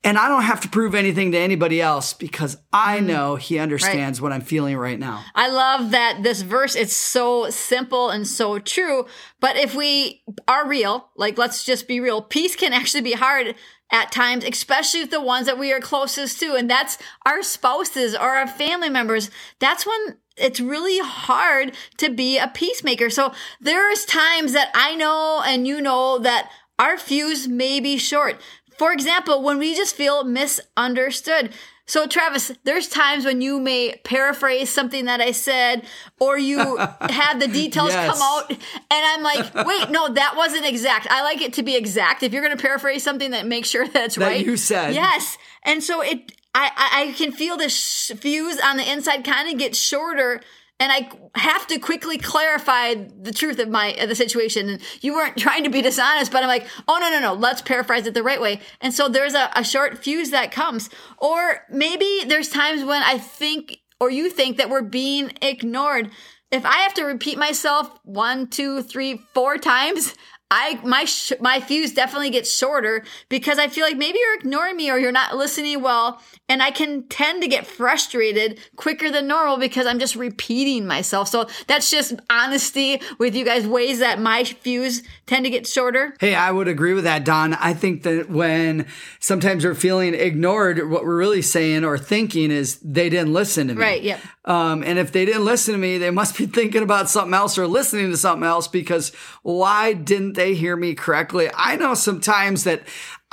And 0.04 0.20
I 0.20 0.28
don't 0.28 0.44
have 0.44 0.62
to 0.62 0.70
prove 0.70 0.94
anything 0.94 1.32
to 1.32 1.38
anybody 1.38 1.82
else 1.82 2.14
because 2.14 2.58
I 2.72 2.98
mm-hmm. 2.98 3.08
know 3.08 3.36
he 3.38 3.58
understands 3.58 4.20
right. 4.20 4.24
what 4.24 4.34
I'm 4.34 4.42
feeling 4.42 4.78
right 4.78 5.00
now. 5.00 5.24
I 5.34 5.50
love 5.50 5.92
that 5.92 6.24
this 6.24 6.42
verse 6.42 6.76
it's 6.76 6.96
so 6.96 7.50
simple 7.50 8.10
and 8.10 8.28
so 8.28 8.60
true, 8.60 9.08
but 9.40 9.56
if 9.56 9.74
we 9.74 10.24
are 10.48 10.68
real, 10.68 11.10
like 11.16 11.38
let's 11.38 11.64
just 11.64 11.88
be 11.88 12.02
real, 12.02 12.22
peace 12.22 12.56
can 12.56 12.74
actually 12.74 13.02
be 13.02 13.14
hard 13.14 13.56
at 13.92 14.12
times, 14.12 14.44
especially 14.44 15.02
with 15.02 15.12
the 15.12 15.22
ones 15.22 15.46
that 15.46 15.60
we 15.60 15.72
are 15.72 15.80
closest 15.80 16.40
to, 16.40 16.56
and 16.56 16.70
that's 16.70 16.98
our 17.26 17.44
spouses 17.44 18.16
or 18.16 18.36
our 18.36 18.48
family 18.48 18.90
members. 18.90 19.30
That's 19.60 19.86
when 19.86 20.18
it's 20.38 20.60
really 20.60 21.00
hard 21.00 21.74
to 21.98 22.10
be 22.10 22.38
a 22.38 22.48
peacemaker. 22.48 23.10
So 23.10 23.34
there's 23.62 24.06
times 24.06 24.54
that 24.54 24.70
I 24.74 24.96
know 24.96 25.42
and 25.46 25.68
you 25.68 25.82
know 25.82 26.20
that 26.20 26.50
our 26.78 26.98
fuse 26.98 27.48
may 27.48 27.80
be 27.80 27.98
short. 27.98 28.42
For 28.78 28.92
example, 28.92 29.42
when 29.42 29.58
we 29.58 29.76
just 29.76 29.96
feel 29.96 30.24
misunderstood. 30.24 31.54
So, 31.88 32.08
Travis, 32.08 32.52
there's 32.64 32.88
times 32.88 33.26
when 33.26 33.42
you 33.42 33.60
may 33.60 33.96
paraphrase 34.04 34.72
something 34.72 35.06
that 35.06 35.22
I 35.22 35.32
said, 35.32 35.86
or 36.20 36.38
you 36.38 36.78
have 36.78 37.40
the 37.40 37.48
details 37.48 37.90
yes. 37.90 38.12
come 38.12 38.22
out, 38.22 38.50
and 38.50 38.60
I'm 38.92 39.22
like, 39.22 39.54
wait, 39.68 39.92
no, 39.92 40.12
that 40.12 40.36
wasn't 40.36 40.66
exact. 40.66 41.08
I 41.10 41.22
like 41.22 41.42
it 41.42 41.54
to 41.54 41.64
be 41.64 41.76
exact. 41.76 42.24
If 42.24 42.34
you're 42.34 42.44
going 42.44 42.58
to 42.58 42.62
paraphrase 42.62 43.04
something, 43.04 43.32
that 43.32 43.46
make 43.46 43.66
sure 43.66 43.88
that's 43.88 44.16
that 44.16 44.26
right. 44.26 44.46
You 44.46 44.58
said 44.58 44.96
yes, 44.96 45.38
and 45.64 45.84
so 45.84 46.02
it, 46.02 46.32
I, 46.56 46.72
I 46.76 47.14
can 47.18 47.32
feel 47.32 47.58
this 47.58 48.12
fuse 48.18 48.60
on 48.60 48.78
the 48.78 48.92
inside 48.92 49.24
kind 49.24 49.52
of 49.52 49.60
get 49.60 49.76
shorter 49.76 50.42
and 50.80 50.92
I 50.92 51.10
have 51.36 51.68
to 51.68 51.80
quickly 51.80 52.18
clarify 52.18 52.96
the 52.96 53.32
truth 53.32 53.60
of 53.60 53.70
my 53.70 53.94
of 53.94 54.10
the 54.10 54.16
situation. 54.16 54.70
And 54.70 54.82
you 55.02 55.14
weren't 55.14 55.38
trying 55.38 55.64
to 55.64 55.70
be 55.70 55.82
dishonest, 55.82 56.32
but 56.32 56.44
I'm 56.44 56.50
like, 56.50 56.68
oh 56.88 56.98
no 57.00 57.10
no 57.10 57.20
no, 57.20 57.34
let's 57.34 57.62
paraphrase 57.62 58.06
it 58.08 58.14
the 58.14 58.24
right 58.24 58.42
way. 58.42 58.60
And 58.82 58.94
so 58.94 59.08
there's 59.08 59.34
a, 59.34 59.50
a 59.56 59.64
short 59.64 59.98
fuse 59.98 60.32
that 60.32 60.52
comes, 60.52 60.90
or 61.18 61.66
maybe 61.70 62.22
there's 62.28 62.50
times 62.50 62.84
when 62.84 63.04
I 63.04 63.18
think 63.18 63.80
or 64.00 64.10
you 64.10 64.30
think 64.30 64.58
that 64.58 64.70
we're 64.70 64.82
being 64.82 65.32
ignored. 65.42 66.12
If 66.52 66.66
I 66.66 66.78
have 66.80 66.94
to 66.96 67.04
repeat 67.04 67.38
myself 67.38 67.90
one, 68.04 68.48
two, 68.48 68.84
three, 68.84 69.18
four 69.34 69.58
times, 69.58 70.14
I 70.56 70.80
my 70.84 71.04
sh- 71.04 71.34
my 71.42 71.60
fuse 71.60 71.94
definitely 71.94 72.30
gets 72.30 72.50
shorter 72.50 73.04
because 73.28 73.60
I 73.60 73.68
feel 73.68 73.84
like 73.84 73.98
maybe 73.98 74.18
you're 74.18 74.40
ignoring 74.40 74.78
me 74.78 74.90
or 74.90 74.98
you're 74.98 75.12
not 75.12 75.36
listening 75.36 75.82
well, 75.82 76.22
and 76.48 76.64
I 76.64 76.72
can 76.72 77.04
tend 77.10 77.42
to 77.42 77.50
get 77.50 77.68
frustrated 77.68 78.60
quicker 78.78 79.12
than 79.12 79.28
normal 79.28 79.58
because 79.58 79.86
I'm 79.86 80.00
just 80.00 80.16
repeating 80.16 80.88
myself. 80.88 81.28
So 81.28 81.48
that's 81.68 81.92
just 81.92 82.14
honesty 82.30 83.02
with 83.20 83.36
you 83.36 83.44
guys, 83.44 83.68
ways 83.68 84.00
that 84.00 84.22
my 84.22 84.46
fuse 84.46 85.04
tend 85.26 85.44
to 85.44 85.52
get 85.52 85.68
shorter. 85.68 86.16
Hey, 86.22 86.36
I 86.36 86.52
would 86.52 86.70
agree 86.70 86.94
with 86.94 87.04
that, 87.04 87.26
Dawn. 87.26 87.56
I 87.56 87.74
think 87.74 88.04
that 88.04 88.30
when 88.30 88.86
sometimes 89.20 89.66
we're 89.66 89.76
feeling 89.76 90.14
ignored, 90.14 90.90
what 90.90 91.04
we're 91.04 91.18
really 91.18 91.42
saying 91.42 91.84
or 91.84 91.98
thinking 91.98 92.50
is 92.50 92.80
they 92.80 93.10
didn't 93.10 93.34
listen 93.34 93.68
to 93.68 93.76
me. 93.76 93.82
Right. 93.82 94.02
Yep. 94.02 94.20
Um, 94.46 94.84
and 94.84 95.00
if 95.00 95.12
they 95.12 95.26
didn't 95.26 95.44
listen 95.44 95.74
to 95.74 95.80
me, 95.80 95.98
they 95.98 96.12
must 96.12 96.38
be 96.38 96.46
thinking 96.46 96.84
about 96.84 97.10
something 97.10 97.34
else 97.34 97.58
or 97.58 97.68
listening 97.68 98.12
to 98.12 98.18
something 98.18 98.48
else 98.48 98.68
because 98.68 99.10
why 99.42 99.94
didn't 99.94 100.34
they 100.34 100.45
hear 100.54 100.76
me 100.76 100.94
correctly? 100.94 101.50
I 101.54 101.76
know 101.76 101.94
sometimes 101.94 102.64
that 102.66 102.84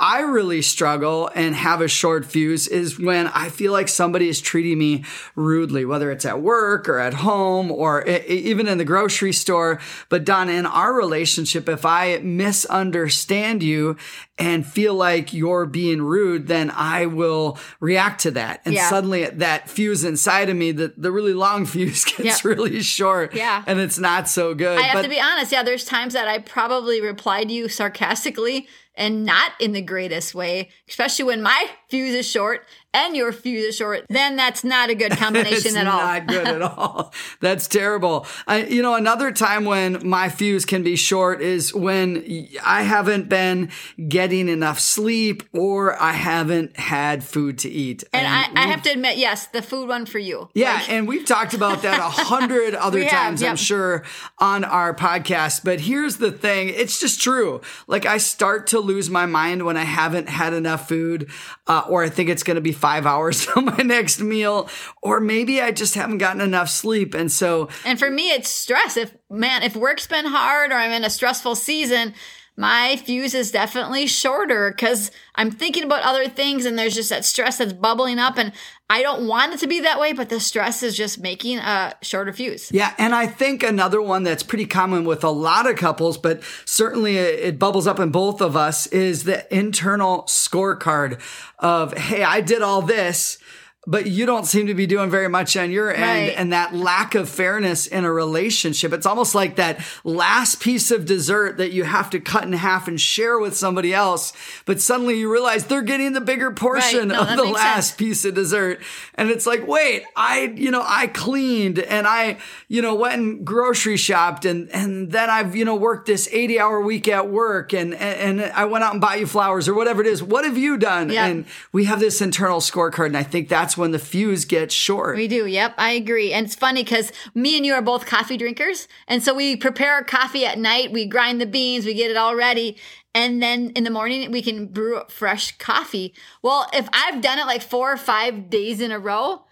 I 0.03 0.19
really 0.19 0.61
struggle 0.61 1.31
and 1.33 1.55
have 1.55 1.79
a 1.79 1.87
short 1.87 2.25
fuse 2.25 2.67
is 2.67 2.99
when 2.99 3.27
I 3.27 3.47
feel 3.47 3.71
like 3.71 3.87
somebody 3.87 4.27
is 4.27 4.41
treating 4.41 4.77
me 4.77 5.05
rudely, 5.33 5.85
whether 5.85 6.11
it's 6.11 6.25
at 6.25 6.41
work 6.41 6.89
or 6.89 6.99
at 6.99 7.13
home 7.13 7.71
or 7.71 8.05
even 8.05 8.67
in 8.67 8.77
the 8.77 8.83
grocery 8.83 9.31
store. 9.31 9.79
But 10.09 10.25
Donna, 10.25 10.51
in 10.51 10.65
our 10.65 10.91
relationship, 10.93 11.69
if 11.69 11.85
I 11.85 12.17
misunderstand 12.17 13.63
you 13.63 13.95
and 14.37 14.67
feel 14.67 14.93
like 14.93 15.31
you're 15.31 15.65
being 15.65 16.01
rude, 16.01 16.47
then 16.47 16.69
I 16.71 17.05
will 17.05 17.57
react 17.79 18.23
to 18.23 18.31
that. 18.31 18.59
And 18.65 18.73
yeah. 18.73 18.89
suddenly 18.89 19.27
that 19.27 19.69
fuse 19.69 20.03
inside 20.03 20.49
of 20.49 20.57
me, 20.57 20.73
the, 20.73 20.93
the 20.97 21.13
really 21.13 21.33
long 21.33 21.65
fuse 21.65 22.03
gets 22.03 22.43
really 22.43 22.81
short. 22.81 23.33
Yeah. 23.33 23.63
And 23.65 23.79
it's 23.79 23.99
not 23.99 24.27
so 24.27 24.53
good. 24.53 24.77
I 24.77 24.81
have 24.81 24.95
but, 24.95 25.01
to 25.03 25.09
be 25.09 25.21
honest. 25.21 25.53
Yeah. 25.53 25.63
There's 25.63 25.85
times 25.85 26.11
that 26.11 26.27
I 26.27 26.39
probably 26.39 26.99
replied 26.99 27.47
to 27.47 27.53
you 27.53 27.69
sarcastically 27.69 28.67
and 28.95 29.25
not 29.25 29.51
in 29.59 29.71
the 29.71 29.81
greatest 29.81 30.35
way, 30.35 30.69
especially 30.87 31.25
when 31.25 31.41
my 31.41 31.67
fuse 31.89 32.13
is 32.13 32.29
short 32.29 32.65
and 32.93 33.15
your 33.15 33.31
fuse 33.31 33.65
is 33.65 33.75
short, 33.75 34.05
then 34.09 34.35
that's 34.35 34.63
not 34.63 34.89
a 34.89 34.95
good 34.95 35.11
combination 35.17 35.75
at 35.77 35.87
all. 35.87 35.99
Not 35.99 36.27
good 36.27 36.47
at 36.47 36.61
all. 36.61 37.13
That's 37.39 37.67
terrible. 37.67 38.27
I, 38.47 38.63
you 38.63 38.81
know, 38.81 38.95
another 38.95 39.31
time 39.31 39.65
when 39.65 40.07
my 40.07 40.29
fuse 40.29 40.65
can 40.65 40.83
be 40.83 40.95
short 40.95 41.41
is 41.41 41.73
when 41.73 42.47
I 42.63 42.83
haven't 42.83 43.29
been 43.29 43.69
getting 44.07 44.47
enough 44.47 44.79
sleep 44.79 45.43
or 45.53 46.01
I 46.01 46.13
haven't 46.13 46.77
had 46.77 47.23
food 47.23 47.57
to 47.59 47.69
eat. 47.69 48.03
And, 48.13 48.25
and 48.25 48.57
I, 48.57 48.63
I, 48.63 48.67
have 48.67 48.83
to 48.83 48.91
admit, 48.91 49.17
yes, 49.17 49.47
the 49.47 49.61
food 49.61 49.87
one 49.89 50.05
for 50.05 50.19
you. 50.19 50.49
Yeah, 50.53 50.73
like, 50.73 50.89
and 50.89 51.07
we've 51.07 51.25
talked 51.25 51.53
about 51.53 51.81
that 51.81 51.99
a 51.99 52.03
hundred 52.23 52.75
other 52.75 53.01
have, 53.01 53.11
times, 53.11 53.41
yep. 53.41 53.51
I'm 53.51 53.55
sure, 53.55 54.03
on 54.39 54.63
our 54.63 54.93
podcast. 54.93 55.63
But 55.63 55.81
here's 55.81 56.17
the 56.17 56.31
thing: 56.31 56.69
it's 56.69 56.99
just 56.99 57.21
true. 57.21 57.61
Like 57.87 58.05
I 58.05 58.17
start 58.17 58.67
to 58.67 58.79
lose 58.79 59.09
my 59.09 59.25
mind 59.25 59.65
when 59.65 59.77
I 59.77 59.83
haven't 59.83 60.29
had 60.29 60.53
enough 60.53 60.87
food, 60.87 61.29
uh, 61.67 61.83
or 61.89 62.03
I 62.03 62.09
think 62.09 62.29
it's 62.29 62.43
going 62.43 62.55
to 62.55 62.61
be 62.61 62.71
five 62.83 63.05
hours 63.05 63.45
till 63.53 63.61
my 63.61 63.77
next 63.77 64.19
meal, 64.19 64.69
or 65.01 65.21
maybe 65.21 65.61
I 65.61 65.71
just 65.71 65.95
haven't 65.95 66.17
gotten 66.17 66.41
enough 66.41 66.67
sleep. 66.67 67.13
And 67.13 67.31
so, 67.31 67.69
and 67.85 67.97
for 67.97 68.11
me, 68.11 68.31
it's 68.31 68.49
stress. 68.49 68.97
If 68.97 69.15
man, 69.29 69.63
if 69.63 69.73
work's 69.77 70.05
been 70.05 70.25
hard 70.25 70.71
or 70.71 70.75
I'm 70.75 70.91
in 70.91 71.05
a 71.05 71.09
stressful 71.09 71.55
season, 71.55 72.13
my 72.55 72.97
fuse 72.97 73.33
is 73.33 73.51
definitely 73.51 74.05
shorter 74.05 74.71
because 74.71 75.09
I'm 75.35 75.49
thinking 75.49 75.83
about 75.83 76.03
other 76.03 76.27
things 76.27 76.65
and 76.65 76.77
there's 76.77 76.93
just 76.93 77.09
that 77.09 77.25
stress 77.25 77.57
that's 77.57 77.73
bubbling 77.73 78.19
up 78.19 78.37
and 78.37 78.53
I 78.89 79.01
don't 79.01 79.27
want 79.27 79.53
it 79.53 79.59
to 79.61 79.67
be 79.67 79.79
that 79.79 79.99
way, 79.99 80.13
but 80.13 80.29
the 80.29 80.39
stress 80.39 80.83
is 80.83 80.95
just 80.95 81.19
making 81.19 81.57
a 81.57 81.95
shorter 82.03 82.31
fuse. 82.31 82.71
Yeah. 82.71 82.93
And 82.99 83.15
I 83.15 83.25
think 83.25 83.63
another 83.63 84.01
one 84.01 84.21
that's 84.21 84.43
pretty 84.43 84.67
common 84.67 85.03
with 85.03 85.23
a 85.23 85.31
lot 85.31 85.67
of 85.67 85.77
couples, 85.77 86.17
but 86.19 86.43
certainly 86.65 87.17
it 87.17 87.57
bubbles 87.57 87.87
up 87.87 87.99
in 87.99 88.11
both 88.11 88.39
of 88.39 88.55
us 88.55 88.85
is 88.87 89.23
the 89.23 89.51
internal 89.55 90.23
scorecard 90.23 91.19
of, 91.57 91.97
Hey, 91.97 92.23
I 92.23 92.41
did 92.41 92.61
all 92.61 92.83
this 92.83 93.39
but 93.85 94.07
you 94.07 94.25
don't 94.25 94.45
seem 94.45 94.67
to 94.67 94.73
be 94.73 94.87
doing 94.87 95.09
very 95.09 95.27
much 95.27 95.57
on 95.57 95.69
your 95.69 95.91
end. 95.91 96.01
Right. 96.03 96.33
And 96.37 96.53
that 96.53 96.73
lack 96.73 97.15
of 97.15 97.27
fairness 97.27 97.85
in 97.85 98.05
a 98.05 98.11
relationship, 98.11 98.93
it's 98.93 99.05
almost 99.05 99.35
like 99.35 99.57
that 99.57 99.83
last 100.05 100.61
piece 100.61 100.89
of 100.89 101.05
dessert 101.05 101.57
that 101.57 101.73
you 101.73 101.83
have 101.83 102.09
to 102.11 102.21
cut 102.21 102.43
in 102.43 102.53
half 102.53 102.87
and 102.87 102.99
share 102.99 103.37
with 103.37 103.57
somebody 103.57 103.93
else. 103.93 104.31
But 104.65 104.79
suddenly 104.79 105.19
you 105.19 105.29
realize 105.29 105.65
they're 105.65 105.81
getting 105.81 106.13
the 106.13 106.21
bigger 106.21 106.51
portion 106.51 107.09
No, 107.09 107.21
of 107.21 107.35
the 107.35 107.43
last 107.43 107.89
sense. 107.89 107.97
piece 107.97 108.23
of 108.25 108.35
dessert. 108.35 108.81
And 109.15 109.29
it's 109.29 109.45
like, 109.45 109.67
wait, 109.67 110.03
I, 110.15 110.53
you 110.55 110.71
know, 110.71 110.83
I 110.85 111.07
cleaned 111.07 111.79
and 111.79 112.07
I, 112.07 112.37
you 112.69 112.81
know, 112.81 112.95
went 112.95 113.15
and 113.21 113.45
grocery 113.45 113.97
shopped 113.97 114.45
and, 114.45 114.69
and 114.69 115.11
then 115.11 115.29
I've, 115.29 115.57
you 115.57 115.65
know, 115.65 115.75
worked 115.75 116.07
this 116.07 116.29
80 116.31 116.57
hour 116.57 116.79
week 116.79 117.09
at 117.09 117.29
work 117.29 117.73
and, 117.73 117.93
and, 117.93 118.39
and 118.39 118.51
I 118.53 118.63
went 118.63 118.85
out 118.85 118.93
and 118.93 119.01
bought 119.01 119.19
you 119.19 119.27
flowers 119.27 119.67
or 119.67 119.73
whatever 119.73 119.99
it 120.01 120.07
is. 120.07 120.23
What 120.23 120.45
have 120.45 120.57
you 120.57 120.77
done? 120.77 121.11
And 121.11 121.45
we 121.73 121.83
have 121.85 121.99
this 121.99 122.21
internal 122.21 122.59
scorecard. 122.59 123.07
And 123.07 123.17
I 123.17 123.23
think 123.23 123.49
that's 123.49 123.72
when 123.77 123.91
the 123.91 123.99
fuse 123.99 124.45
gets 124.45 124.73
short. 124.73 125.15
We 125.15 125.27
do. 125.27 125.45
Yep. 125.45 125.75
I 125.77 125.91
agree. 125.91 126.33
And 126.33 126.45
it's 126.45 126.55
funny 126.55 126.83
because 126.83 127.11
me 127.33 127.57
and 127.57 127.65
you 127.65 127.73
are 127.73 127.81
both 127.81 128.05
coffee 128.05 128.37
drinkers. 128.37 128.87
And 129.07 129.23
so 129.23 129.33
we 129.33 129.55
prepare 129.55 129.93
our 129.93 130.03
coffee 130.03 130.45
at 130.45 130.57
night. 130.57 130.91
We 130.91 131.05
grind 131.05 131.39
the 131.41 131.45
beans. 131.45 131.85
We 131.85 131.93
get 131.93 132.11
it 132.11 132.17
all 132.17 132.35
ready. 132.35 132.77
And 133.15 133.41
then 133.41 133.71
in 133.71 133.83
the 133.83 133.89
morning, 133.89 134.31
we 134.31 134.41
can 134.41 134.67
brew 134.67 135.01
fresh 135.07 135.57
coffee. 135.57 136.13
Well, 136.41 136.67
if 136.73 136.89
I've 136.93 137.21
done 137.21 137.39
it 137.39 137.45
like 137.45 137.61
four 137.61 137.93
or 137.93 137.97
five 137.97 138.49
days 138.49 138.81
in 138.81 138.91
a 138.91 138.99
row, 138.99 139.45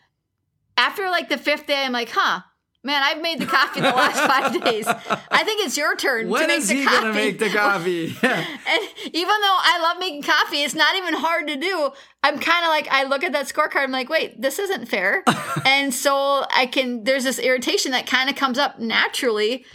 after 0.77 1.09
like 1.09 1.29
the 1.29 1.37
fifth 1.37 1.67
day, 1.67 1.83
I'm 1.83 1.91
like, 1.91 2.09
huh, 2.11 2.41
man, 2.83 3.01
I've 3.03 3.21
made 3.21 3.39
the 3.39 3.45
coffee 3.45 3.79
the 3.81 3.89
last 3.89 4.19
five 4.27 4.63
days. 4.63 4.87
I 4.87 5.43
think 5.43 5.65
it's 5.65 5.77
your 5.77 5.95
turn 5.95 6.25
to 6.25 6.31
when 6.31 6.47
make 6.47 6.59
is 6.59 6.69
the 6.69 6.75
he 6.75 6.83
coffee. 6.85 7.01
going 7.01 7.13
to 7.13 7.19
make 7.19 7.39
the 7.39 7.49
coffee? 7.57 8.15
Yeah. 8.23 8.45
And 8.67 8.89
even 9.05 9.27
though 9.27 9.59
I 9.61 9.79
love 9.81 9.99
making 9.99 10.23
coffee, 10.23 10.63
it's 10.63 10.75
not 10.75 10.95
even 10.95 11.13
hard 11.13 11.47
to 11.47 11.55
do. 11.55 11.91
I'm 12.23 12.39
kind 12.39 12.63
of 12.63 12.69
like, 12.69 12.87
I 12.89 13.03
look 13.03 13.23
at 13.23 13.31
that 13.33 13.47
scorecard, 13.47 13.83
I'm 13.83 13.91
like, 13.91 14.09
wait, 14.09 14.41
this 14.41 14.59
isn't 14.59 14.87
fair. 14.87 15.23
and 15.65 15.93
so 15.93 16.45
I 16.53 16.65
can, 16.65 17.03
there's 17.03 17.23
this 17.23 17.39
irritation 17.39 17.91
that 17.91 18.07
kind 18.07 18.29
of 18.29 18.35
comes 18.35 18.57
up 18.57 18.79
naturally. 18.79 19.65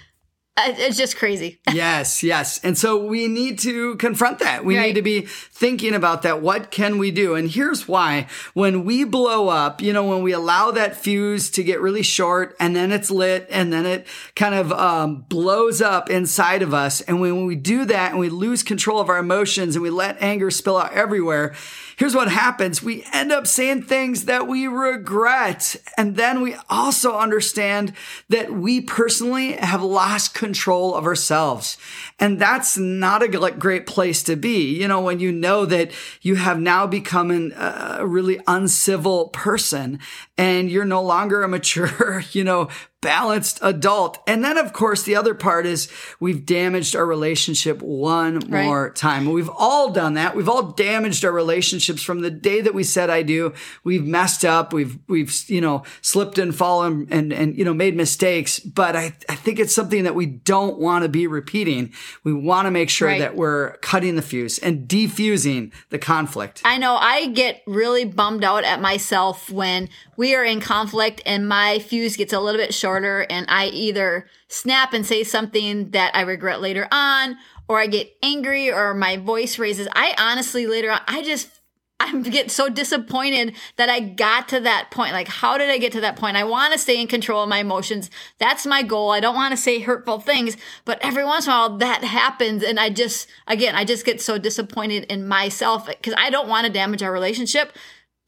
Uh, 0.59 0.73
It's 0.79 0.97
just 0.97 1.17
crazy. 1.19 1.61
yes, 1.73 2.23
yes. 2.23 2.59
And 2.65 2.79
so 2.79 2.97
we 3.05 3.29
need 3.29 3.59
to 3.61 3.97
confront 3.97 4.39
that. 4.39 4.65
We 4.65 4.77
Right. 4.79 4.87
need 4.87 4.95
to 4.95 5.03
be 5.03 5.21
thinking 5.23 5.95
about 5.95 6.23
that. 6.23 6.41
What 6.41 6.71
can 6.71 6.97
we 6.99 7.11
do? 7.11 7.35
And 7.35 7.51
here's 7.51 7.87
why. 7.87 8.27
When 8.55 8.85
we 8.85 9.05
blow 9.05 9.49
up, 9.49 9.83
you 9.83 9.93
know, 9.93 10.05
when 10.05 10.23
we 10.23 10.33
allow 10.33 10.71
that 10.71 10.97
fuse 10.97 11.51
to 11.51 11.63
get 11.63 11.81
really 11.81 12.03
short 12.03 12.57
and 12.59 12.75
then 12.75 12.91
it's 12.91 13.11
lit 13.11 13.47
and 13.51 13.71
then 13.73 13.85
it 13.85 14.07
kind 14.35 14.55
of 14.55 14.73
um, 14.73 15.27
blows 15.29 15.83
up 15.83 16.09
inside 16.09 16.63
of 16.63 16.73
us. 16.73 17.01
And 17.03 17.21
when 17.21 17.45
we 17.45 17.55
do 17.55 17.85
that 17.85 18.13
and 18.13 18.21
we 18.21 18.29
lose 18.31 18.63
control 18.63 18.99
of 18.99 19.09
our 19.11 19.19
emotions 19.19 19.77
and 19.77 19.83
we 19.83 19.91
let 19.91 20.17
anger 20.23 20.51
spill 20.51 20.79
out 20.79 20.93
everywhere, 20.93 21.55
here's 21.97 22.15
what 22.15 22.29
happens. 22.29 22.83
We 22.83 23.05
end 23.13 23.33
up 23.33 23.47
saying 23.47 23.83
things 23.83 24.27
that 24.27 24.47
we 24.47 24.67
regret. 24.67 25.77
And 25.97 26.17
then 26.17 26.43
we 26.43 26.55
also 26.69 27.17
understand 27.17 27.95
that 28.29 28.53
we 28.53 28.81
personally 28.83 29.53
have 29.53 29.83
lost 29.83 30.35
control 30.35 30.95
of 30.95 31.07
ourselves. 31.07 31.79
And 32.21 32.39
that's 32.39 32.77
not 32.77 33.23
a 33.23 33.29
great 33.29 33.87
place 33.87 34.23
to 34.25 34.37
be. 34.37 34.77
You 34.79 34.89
know, 34.89 35.01
when 35.01 35.21
you 35.21 35.33
know 35.33 35.65
that 35.67 35.91
you 36.21 36.37
have 36.37 36.61
now 36.61 36.87
become 36.87 37.31
an, 37.31 37.53
uh, 37.55 37.97
a 38.01 38.07
really 38.07 38.39
uncivil 38.47 39.29
person 39.29 39.99
and 40.37 40.71
you're 40.71 40.85
no 40.85 41.03
longer 41.03 41.43
a 41.43 41.49
mature, 41.49 42.23
you 42.33 42.45
know, 42.45 42.69
balanced 43.07 43.61
adult. 43.63 44.19
And 44.27 44.43
then, 44.45 44.59
of 44.59 44.73
course, 44.73 45.05
the 45.05 45.15
other 45.15 45.33
part 45.33 45.65
is 45.65 45.89
we've 46.19 46.45
damaged 46.45 46.97
our 46.97 47.07
relationship 47.07 47.81
one 47.81 48.41
Right. 48.49 48.65
more 48.65 48.91
time. 48.91 49.31
We've 49.31 49.49
all 49.49 49.93
done 49.93 50.15
that. 50.15 50.35
We've 50.35 50.49
all 50.49 50.63
damaged 50.73 51.25
our 51.25 51.31
relationships 51.31 52.03
from 52.03 52.21
the 52.23 52.31
day 52.33 52.61
that 52.63 52.75
we 52.75 52.83
said 52.83 53.09
I 53.09 53.23
do. 53.23 53.53
We've 53.85 54.05
messed 54.05 54.45
up. 54.45 54.73
We've, 54.73 54.99
we've, 55.07 55.33
you 55.49 55.61
know, 55.61 55.85
slipped 56.03 56.39
and 56.39 56.53
fallen 56.53 57.07
and, 57.13 57.33
and, 57.33 57.57
you 57.57 57.65
know, 57.65 57.73
made 57.75 57.95
mistakes. 57.97 58.59
But 58.59 58.97
I, 58.97 59.15
I 59.29 59.37
think 59.37 59.61
it's 59.61 59.75
something 59.75 60.03
that 60.03 60.17
we 60.17 60.27
don't 60.27 60.79
want 60.79 61.05
to 61.05 61.09
be 61.09 61.29
repeating. 61.29 61.93
We 62.25 62.33
want 62.35 62.67
to 62.67 62.71
make 62.73 62.91
sure 62.91 63.07
Right. 63.07 63.21
that 63.21 63.37
we're 63.37 63.77
cutting 63.83 64.17
the 64.17 64.23
fuse 64.23 64.59
and 64.59 64.89
defusing 64.89 65.71
the 65.91 65.99
conflict. 65.99 66.61
I 66.65 66.77
know 66.79 66.97
I 66.97 67.29
get 67.29 67.63
really 67.67 68.05
bummed 68.05 68.43
out 68.43 68.65
at 68.65 68.81
myself 68.81 69.49
when 69.51 69.89
we 70.17 70.35
are 70.35 70.43
in 70.45 70.61
conflict 70.61 71.21
and 71.27 71.47
my 71.47 71.79
fuse 71.79 72.17
gets 72.17 72.33
a 72.33 72.41
little 72.41 72.59
bit 72.61 72.73
shorter 72.75 72.96
and 73.05 73.47
I 73.49 73.67
either 73.67 74.27
snap 74.49 74.93
and 74.93 75.05
say 75.05 75.25
something 75.25 75.91
that 75.91 76.15
I 76.15 76.23
regret 76.23 76.61
later 76.61 76.89
on 76.91 77.37
or 77.69 77.81
I 77.81 77.87
get 77.87 78.13
angry 78.23 78.71
or 78.71 78.95
my 78.95 79.17
voice 79.17 79.59
raises. 79.59 79.89
I 79.93 80.15
honestly 80.19 80.67
later 80.67 80.91
on, 80.91 81.01
I 81.07 81.23
just 81.23 81.61
I 81.99 82.15
get 82.21 82.51
so 82.51 82.69
disappointed 82.69 83.55
that 83.77 83.89
I 83.89 84.01
got 84.01 84.49
to 84.49 84.61
that 84.61 84.91
point. 84.91 85.13
Like, 85.13 85.29
how 85.29 85.57
did 85.57 85.71
I 85.71 85.79
get 85.79 85.93
to 85.93 86.01
that 86.03 86.17
point? 86.17 86.37
I 86.37 86.45
want 86.45 86.75
to 86.75 86.79
stay 86.79 87.01
in 87.01 87.07
control 87.07 87.43
of 87.43 87.49
my 87.49 87.59
emotions. 87.59 88.11
That's 88.39 88.67
my 88.67 88.83
goal. 88.83 89.13
I 89.13 89.21
don't 89.21 89.35
want 89.35 89.53
to 89.53 89.57
say 89.57 89.81
hurtful 89.81 90.21
things, 90.21 90.57
but 90.85 90.99
every 91.01 91.25
once 91.25 91.47
in 91.47 91.53
a 91.53 91.57
while 91.57 91.79
that 91.79 92.05
happens. 92.05 92.63
And 92.63 92.79
I 92.79 92.91
just, 92.91 93.29
again, 93.47 93.75
I 93.75 93.85
just 93.85 94.05
get 94.05 94.21
so 94.21 94.37
disappointed 94.37 95.05
in 95.05 95.27
myself 95.27 95.87
because 95.87 96.15
I 96.19 96.29
don't 96.29 96.49
want 96.49 96.67
to 96.67 96.73
damage 96.73 97.03
our 97.03 97.13
relationship. 97.13 97.73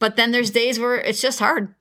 But 0.01 0.17
then 0.17 0.31
there's 0.31 0.51
days 0.51 0.79
where 0.79 0.97
it's 0.97 1.21
just 1.21 1.41
hard. 1.41 1.75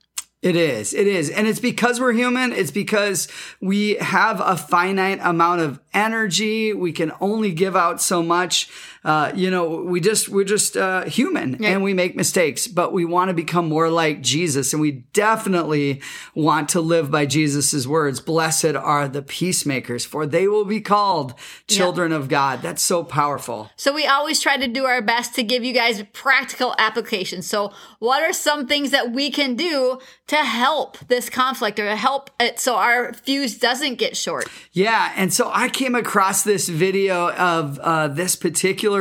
It 0.44 0.56
is. 0.56 0.94
It 0.94 1.08
is. 1.08 1.32
And 1.32 1.48
it's 1.48 1.60
because 1.60 2.00
we're 2.00 2.14
human. 2.14 2.54
It's 2.54 2.70
because 2.70 3.28
we 3.60 3.96
have 3.96 4.40
a 4.40 4.56
finite 4.56 5.20
amount 5.22 5.62
of 5.62 5.80
energy. 5.96 6.74
We 6.74 6.92
can 6.92 7.12
only 7.20 7.52
give 7.54 7.76
out 7.76 8.00
so 8.02 8.22
much. 8.22 8.70
Uh, 9.08 9.32
you 9.34 9.50
know, 9.50 9.84
we 9.84 10.02
just, 10.02 10.28
we're 10.28 10.44
just, 10.44 10.76
uh, 10.76 11.06
human 11.06 11.64
and 11.64 11.82
we 11.82 11.94
make 11.94 12.14
mistakes, 12.14 12.68
but 12.68 12.92
we 12.92 13.06
want 13.06 13.30
to 13.30 13.34
become 13.34 13.70
more 13.70 13.90
like 13.90 14.22
Jesus. 14.22 14.74
And 14.74 14.82
we 14.82 14.92
definitely 15.14 16.02
want 16.36 16.68
to 16.70 16.82
live 16.82 17.10
by 17.10 17.26
Jesus's 17.26 17.88
words. 17.88 18.20
Blessed 18.20 18.76
are 18.76 19.08
the 19.08 19.22
peacemakers 19.22 20.04
for 20.04 20.26
they 20.26 20.46
will 20.46 20.66
be 20.66 20.82
called 20.82 21.36
children 21.70 22.12
of 22.12 22.28
God. 22.28 22.62
That's 22.62 22.82
so 22.82 23.02
powerful. 23.02 23.72
So 23.78 23.94
we 23.94 24.06
always 24.06 24.42
try 24.42 24.58
to 24.58 24.68
do 24.68 24.84
our 24.84 25.02
best 25.02 25.36
to 25.36 25.44
give 25.44 25.64
you 25.64 25.74
guys 25.74 26.04
practical 26.12 26.76
applications. 26.78 27.48
So 27.48 27.72
what 28.00 28.24
are 28.24 28.34
some 28.34 28.68
things 28.68 28.92
that 28.92 29.14
we 29.14 29.32
can 29.32 29.56
do 29.56 30.00
to 30.28 30.36
help 30.36 30.98
this 31.08 31.30
conflict 31.30 31.80
or 31.80 31.86
to 31.86 31.96
help 31.96 32.30
it 32.42 32.60
so 32.60 32.76
our 32.76 33.14
fuse 33.14 33.58
doesn't 33.58 33.96
get 33.96 34.18
short? 34.18 34.50
Yeah, 34.74 35.14
and 35.16 35.34
so 35.34 35.50
I 35.54 35.70
came 35.70 35.96
across 35.96 36.44
this 36.44 36.68
video 36.68 37.32
of 37.32 37.80
uh, 37.80 38.10
this 38.10 38.36
particular 38.36 38.97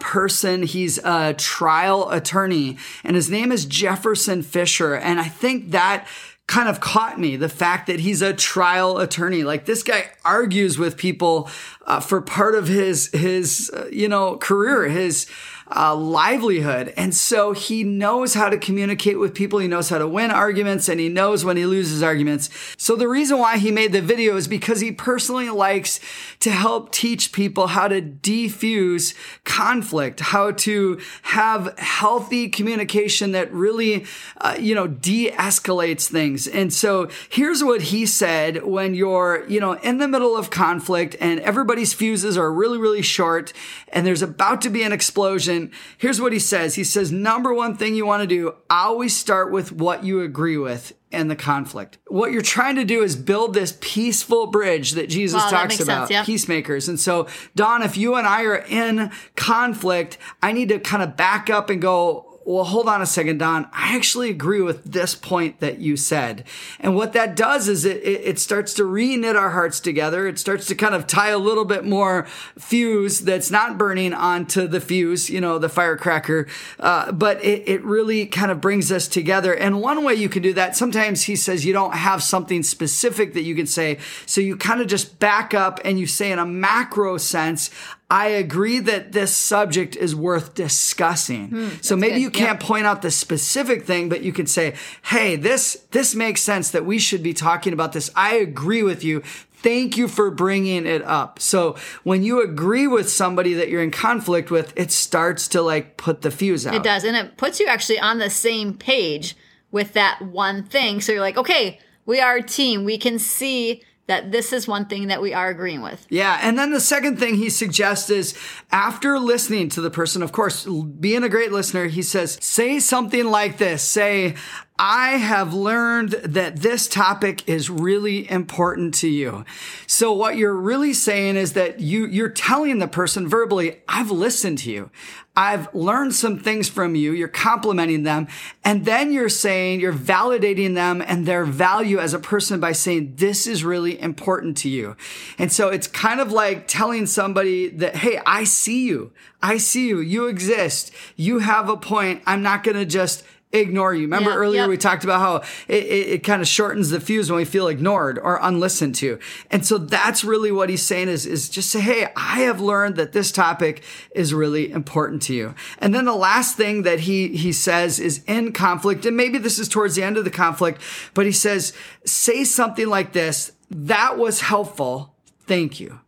person. 0.00 0.62
He's 0.62 0.98
a 0.98 1.34
trial 1.34 2.10
attorney, 2.10 2.78
and 3.02 3.16
his 3.16 3.30
name 3.30 3.52
is 3.52 3.64
Jefferson 3.64 4.42
Fisher. 4.42 4.94
And 4.94 5.20
I 5.20 5.28
think 5.28 5.70
that 5.70 6.06
kind 6.46 6.68
of 6.68 6.80
caught 6.80 7.18
me 7.18 7.36
the 7.36 7.48
fact 7.48 7.86
that 7.86 8.00
he's 8.00 8.20
a 8.20 8.34
trial 8.34 8.98
attorney. 8.98 9.44
Like 9.44 9.64
this 9.64 9.82
guy 9.82 10.10
argues 10.24 10.78
with 10.78 10.96
people 10.96 11.48
uh, 11.86 12.00
for 12.00 12.20
part 12.20 12.54
of 12.54 12.68
his 12.68 13.08
his 13.08 13.70
uh, 13.74 13.88
you 13.90 14.08
know 14.08 14.36
career, 14.36 14.88
his 14.88 15.26
uh, 15.74 15.94
livelihood. 15.94 16.92
And 16.96 17.14
so 17.14 17.52
he 17.52 17.84
knows 17.84 18.34
how 18.34 18.48
to 18.48 18.58
communicate 18.58 19.18
with 19.18 19.34
people. 19.34 19.58
He 19.58 19.68
knows 19.68 19.88
how 19.88 19.98
to 19.98 20.06
win 20.06 20.30
arguments 20.30 20.88
and 20.88 21.00
he 21.00 21.08
knows 21.08 21.44
when 21.44 21.56
he 21.56 21.64
loses 21.64 22.02
arguments. 22.02 22.50
So 22.76 22.96
the 22.96 23.08
reason 23.08 23.38
why 23.38 23.56
he 23.58 23.70
made 23.70 23.92
the 23.92 24.02
video 24.02 24.36
is 24.36 24.46
because 24.46 24.80
he 24.80 24.92
personally 24.92 25.48
likes 25.48 26.00
to 26.40 26.50
help 26.50 26.92
teach 26.92 27.32
people 27.32 27.68
how 27.68 27.88
to 27.88 28.02
defuse 28.02 29.14
conflict, 29.44 30.20
how 30.20 30.50
to 30.50 31.00
have 31.22 31.78
healthy 31.78 32.48
communication 32.48 33.32
that 33.32 33.52
really, 33.52 34.04
uh, 34.40 34.56
you 34.58 34.74
know, 34.74 34.86
de-escalates 34.86 36.08
things. 36.08 36.46
And 36.46 36.72
so 36.72 37.08
here's 37.30 37.64
what 37.64 37.82
he 37.82 38.04
said 38.04 38.64
when 38.64 38.94
you're, 38.94 39.44
you 39.48 39.60
know, 39.60 39.72
in 39.72 39.98
the 39.98 40.08
middle 40.08 40.36
of 40.36 40.50
conflict 40.50 41.16
and 41.20 41.40
everybody's 41.40 41.94
fuses 41.94 42.36
are 42.36 42.52
really, 42.52 42.78
really 42.78 43.02
short 43.02 43.52
and 43.88 44.06
there's 44.06 44.22
about 44.22 44.60
to 44.62 44.70
be 44.70 44.82
an 44.82 44.92
explosion. 44.92 45.53
Here's 45.98 46.20
what 46.20 46.32
he 46.32 46.38
says. 46.38 46.74
He 46.74 46.84
says, 46.84 47.10
number 47.10 47.52
one 47.52 47.76
thing 47.76 47.94
you 47.94 48.06
want 48.06 48.22
to 48.22 48.26
do, 48.26 48.54
always 48.68 49.16
start 49.16 49.50
with 49.50 49.72
what 49.72 50.04
you 50.04 50.20
agree 50.20 50.56
with 50.56 50.92
in 51.10 51.28
the 51.28 51.36
conflict. 51.36 51.98
What 52.08 52.32
you're 52.32 52.42
trying 52.42 52.76
to 52.76 52.84
do 52.84 53.02
is 53.02 53.16
build 53.16 53.54
this 53.54 53.78
peaceful 53.80 54.48
bridge 54.48 54.92
that 54.92 55.08
Jesus 55.08 55.42
Wow, 55.42 55.50
that 55.50 55.56
talks 55.62 55.76
sense, 55.76 55.88
about, 55.88 56.10
yeah. 56.10 56.24
peacemakers. 56.24 56.88
And 56.88 56.98
so, 56.98 57.28
Dawn, 57.54 57.82
if 57.82 57.96
you 57.96 58.16
and 58.16 58.26
I 58.26 58.42
are 58.42 58.64
in 58.68 59.10
conflict, 59.36 60.18
I 60.42 60.52
need 60.52 60.68
to 60.70 60.78
kind 60.80 61.02
of 61.02 61.16
back 61.16 61.48
up 61.50 61.70
and 61.70 61.80
go, 61.80 62.33
well, 62.44 62.64
hold 62.64 62.88
on 62.88 63.00
a 63.00 63.06
second, 63.06 63.38
Dawn. 63.38 63.68
I 63.72 63.96
actually 63.96 64.28
agree 64.28 64.60
with 64.60 64.84
this 64.84 65.14
point 65.14 65.60
that 65.60 65.78
you 65.78 65.96
said. 65.96 66.44
And 66.78 66.94
what 66.94 67.14
that 67.14 67.36
does 67.36 67.68
is 67.68 67.84
it, 67.84 68.02
it, 68.02 68.20
it 68.24 68.38
starts 68.38 68.74
to 68.74 68.84
re-knit 68.84 69.34
our 69.34 69.50
hearts 69.50 69.80
together. 69.80 70.26
It 70.28 70.38
starts 70.38 70.66
to 70.66 70.74
kind 70.74 70.94
of 70.94 71.06
tie 71.06 71.30
a 71.30 71.38
little 71.38 71.64
bit 71.64 71.84
more 71.84 72.26
fuse 72.58 73.20
that's 73.20 73.50
not 73.50 73.78
burning 73.78 74.12
onto 74.12 74.66
the 74.66 74.80
fuse, 74.80 75.30
you 75.30 75.40
know, 75.40 75.58
the 75.58 75.70
firecracker. 75.70 76.46
Uh, 76.78 77.12
but 77.12 77.42
it, 77.42 77.66
it 77.66 77.82
really 77.82 78.26
kind 78.26 78.50
of 78.50 78.60
brings 78.60 78.92
us 78.92 79.08
together. 79.08 79.54
And 79.54 79.80
one 79.80 80.04
way 80.04 80.14
you 80.14 80.28
can 80.28 80.42
do 80.42 80.52
that, 80.52 80.76
sometimes 80.76 81.22
he 81.22 81.36
says 81.36 81.64
you 81.64 81.72
don't 81.72 81.94
have 81.94 82.22
something 82.22 82.62
specific 82.62 83.32
that 83.34 83.42
you 83.42 83.54
can 83.54 83.66
say. 83.66 83.98
So 84.26 84.42
you 84.42 84.56
kind 84.56 84.82
of 84.82 84.86
just 84.86 85.18
back 85.18 85.54
up 85.54 85.80
and 85.84 85.98
you 85.98 86.06
say 86.06 86.30
in 86.30 86.38
a 86.38 86.46
macro 86.46 87.16
sense, 87.16 87.70
I 88.14 88.28
agree 88.28 88.78
that 88.78 89.10
this 89.10 89.34
subject 89.34 89.96
is 89.96 90.14
worth 90.14 90.54
discussing. 90.54 91.48
Hmm, 91.48 91.68
so 91.80 91.96
maybe 91.96 92.14
good. 92.14 92.20
you 92.20 92.30
can't 92.30 92.60
point 92.60 92.86
out 92.86 93.02
the 93.02 93.10
specific 93.10 93.82
thing, 93.82 94.08
but 94.08 94.22
you 94.22 94.32
could 94.32 94.48
say, 94.48 94.74
"Hey, 95.06 95.34
this 95.34 95.84
this 95.90 96.14
makes 96.14 96.40
sense 96.40 96.70
that 96.70 96.86
we 96.86 97.00
should 97.00 97.24
be 97.24 97.34
talking 97.34 97.72
about 97.72 97.92
this. 97.92 98.12
I 98.14 98.36
agree 98.36 98.84
with 98.84 99.02
you." 99.02 99.20
Thank 99.64 99.96
you 99.96 100.06
for 100.06 100.30
bringing 100.30 100.86
it 100.86 101.02
up. 101.02 101.40
So 101.40 101.74
when 102.04 102.22
you 102.22 102.40
agree 102.40 102.86
with 102.86 103.10
somebody 103.10 103.54
that 103.54 103.68
you're 103.68 103.82
in 103.82 103.90
conflict 103.90 104.48
with, 104.48 104.72
it 104.76 104.92
starts 104.92 105.48
to 105.48 105.60
like 105.62 105.96
put 105.96 106.22
the 106.22 106.30
fuse 106.30 106.68
out. 106.68 106.74
It 106.74 106.84
does. 106.84 107.02
And 107.02 107.16
it 107.16 107.36
puts 107.36 107.58
you 107.58 107.66
actually 107.66 107.98
on 107.98 108.18
the 108.18 108.30
same 108.30 108.74
page 108.74 109.34
with 109.72 109.94
that 109.94 110.22
one 110.22 110.62
thing. 110.62 111.00
So 111.00 111.10
you're 111.12 111.20
like, 111.22 111.38
okay, 111.38 111.80
we 112.06 112.20
are 112.20 112.36
a 112.36 112.42
team. 112.42 112.84
We 112.84 112.98
can 112.98 113.18
see 113.18 113.82
that 114.06 114.32
this 114.32 114.52
is 114.52 114.68
one 114.68 114.86
thing 114.86 115.06
that 115.06 115.22
we 115.22 115.32
are 115.32 115.48
agreeing 115.48 115.82
with. 115.82 116.06
Yeah. 116.10 116.38
And 116.42 116.58
then 116.58 116.72
the 116.72 116.80
second 116.80 117.18
thing 117.18 117.36
he 117.36 117.48
suggests 117.48 118.10
is 118.10 118.36
after 118.70 119.18
listening 119.18 119.70
to 119.70 119.80
the 119.80 119.90
person, 119.90 120.22
of 120.22 120.32
course, 120.32 120.66
being 120.66 121.22
a 121.22 121.28
great 121.28 121.52
listener, 121.52 121.86
he 121.86 122.02
says, 122.02 122.38
say 122.40 122.80
something 122.80 123.24
like 123.24 123.58
this. 123.58 123.82
Say, 123.82 124.34
I 124.76 125.18
have 125.18 125.54
learned 125.54 126.12
that 126.24 126.56
this 126.56 126.88
topic 126.88 127.48
is 127.48 127.70
really 127.70 128.28
important 128.28 128.94
to 128.94 129.08
you. 129.08 129.44
So 129.86 130.12
what 130.12 130.36
you're 130.36 130.56
really 130.56 130.92
saying 130.92 131.36
is 131.36 131.52
that 131.52 131.78
you, 131.78 132.06
you're 132.06 132.28
telling 132.28 132.80
the 132.80 132.88
person 132.88 133.28
verbally, 133.28 133.82
I've 133.88 134.10
listened 134.10 134.58
to 134.58 134.72
you. 134.72 134.90
I've 135.36 135.72
learned 135.74 136.14
some 136.14 136.38
things 136.38 136.68
from 136.68 136.94
you. 136.94 137.12
You're 137.12 137.28
complimenting 137.28 138.04
them. 138.04 138.28
And 138.64 138.84
then 138.84 139.12
you're 139.12 139.28
saying, 139.28 139.80
you're 139.80 139.92
validating 139.92 140.74
them 140.74 141.02
and 141.04 141.26
their 141.26 141.44
value 141.44 141.98
as 141.98 142.14
a 142.14 142.20
person 142.20 142.60
by 142.60 142.72
saying, 142.72 143.14
this 143.16 143.46
is 143.46 143.64
really 143.64 144.00
important 144.00 144.56
to 144.58 144.68
you. 144.68 144.96
And 145.38 145.52
so 145.52 145.70
it's 145.70 145.88
kind 145.88 146.20
of 146.20 146.30
like 146.30 146.68
telling 146.68 147.06
somebody 147.06 147.68
that, 147.68 147.96
Hey, 147.96 148.20
I 148.26 148.44
see 148.44 148.86
you. 148.86 149.12
I 149.42 149.58
see 149.58 149.88
you. 149.88 149.98
You 149.98 150.26
exist. 150.26 150.92
You 151.16 151.40
have 151.40 151.68
a 151.68 151.76
point. 151.76 152.22
I'm 152.26 152.42
not 152.42 152.62
going 152.62 152.76
to 152.76 152.86
just 152.86 153.24
ignore 153.60 153.94
you. 153.94 154.02
Remember 154.02 154.30
Yeah, 154.30 154.36
earlier 154.36 154.60
yep. 154.62 154.68
we 154.68 154.76
talked 154.76 155.04
about 155.04 155.20
how 155.20 155.36
it, 155.68 155.84
it, 155.84 156.08
it 156.08 156.18
kind 156.24 156.42
of 156.42 156.48
shortens 156.48 156.90
the 156.90 157.00
fuse 157.00 157.30
when 157.30 157.36
we 157.38 157.44
feel 157.44 157.68
ignored 157.68 158.18
or 158.18 158.38
unlistened 158.42 158.94
to. 158.96 159.18
And 159.50 159.64
so 159.64 159.78
that's 159.78 160.24
really 160.24 160.52
what 160.52 160.68
he's 160.68 160.82
saying 160.82 161.08
is, 161.08 161.24
is 161.26 161.48
just 161.48 161.70
say, 161.70 161.80
Hey, 161.80 162.08
I 162.16 162.40
have 162.40 162.60
learned 162.60 162.96
that 162.96 163.12
this 163.12 163.32
topic 163.32 163.82
is 164.14 164.34
really 164.34 164.70
important 164.70 165.22
to 165.22 165.34
you. 165.34 165.54
And 165.78 165.94
then 165.94 166.04
the 166.04 166.14
last 166.14 166.56
thing 166.56 166.82
that 166.82 167.00
he, 167.00 167.28
he 167.28 167.52
says 167.52 168.00
is 168.00 168.22
in 168.26 168.52
conflict, 168.52 169.06
and 169.06 169.16
maybe 169.16 169.38
this 169.38 169.58
is 169.58 169.68
towards 169.68 169.94
the 169.94 170.02
end 170.02 170.16
of 170.16 170.24
the 170.24 170.30
conflict, 170.30 170.80
but 171.14 171.26
he 171.26 171.32
says, 171.32 171.72
say 172.04 172.44
something 172.44 172.88
like 172.88 173.12
this. 173.12 173.52
That 173.70 174.18
was 174.18 174.40
helpful. 174.42 175.14
Thank 175.46 175.80
you. 175.80 176.00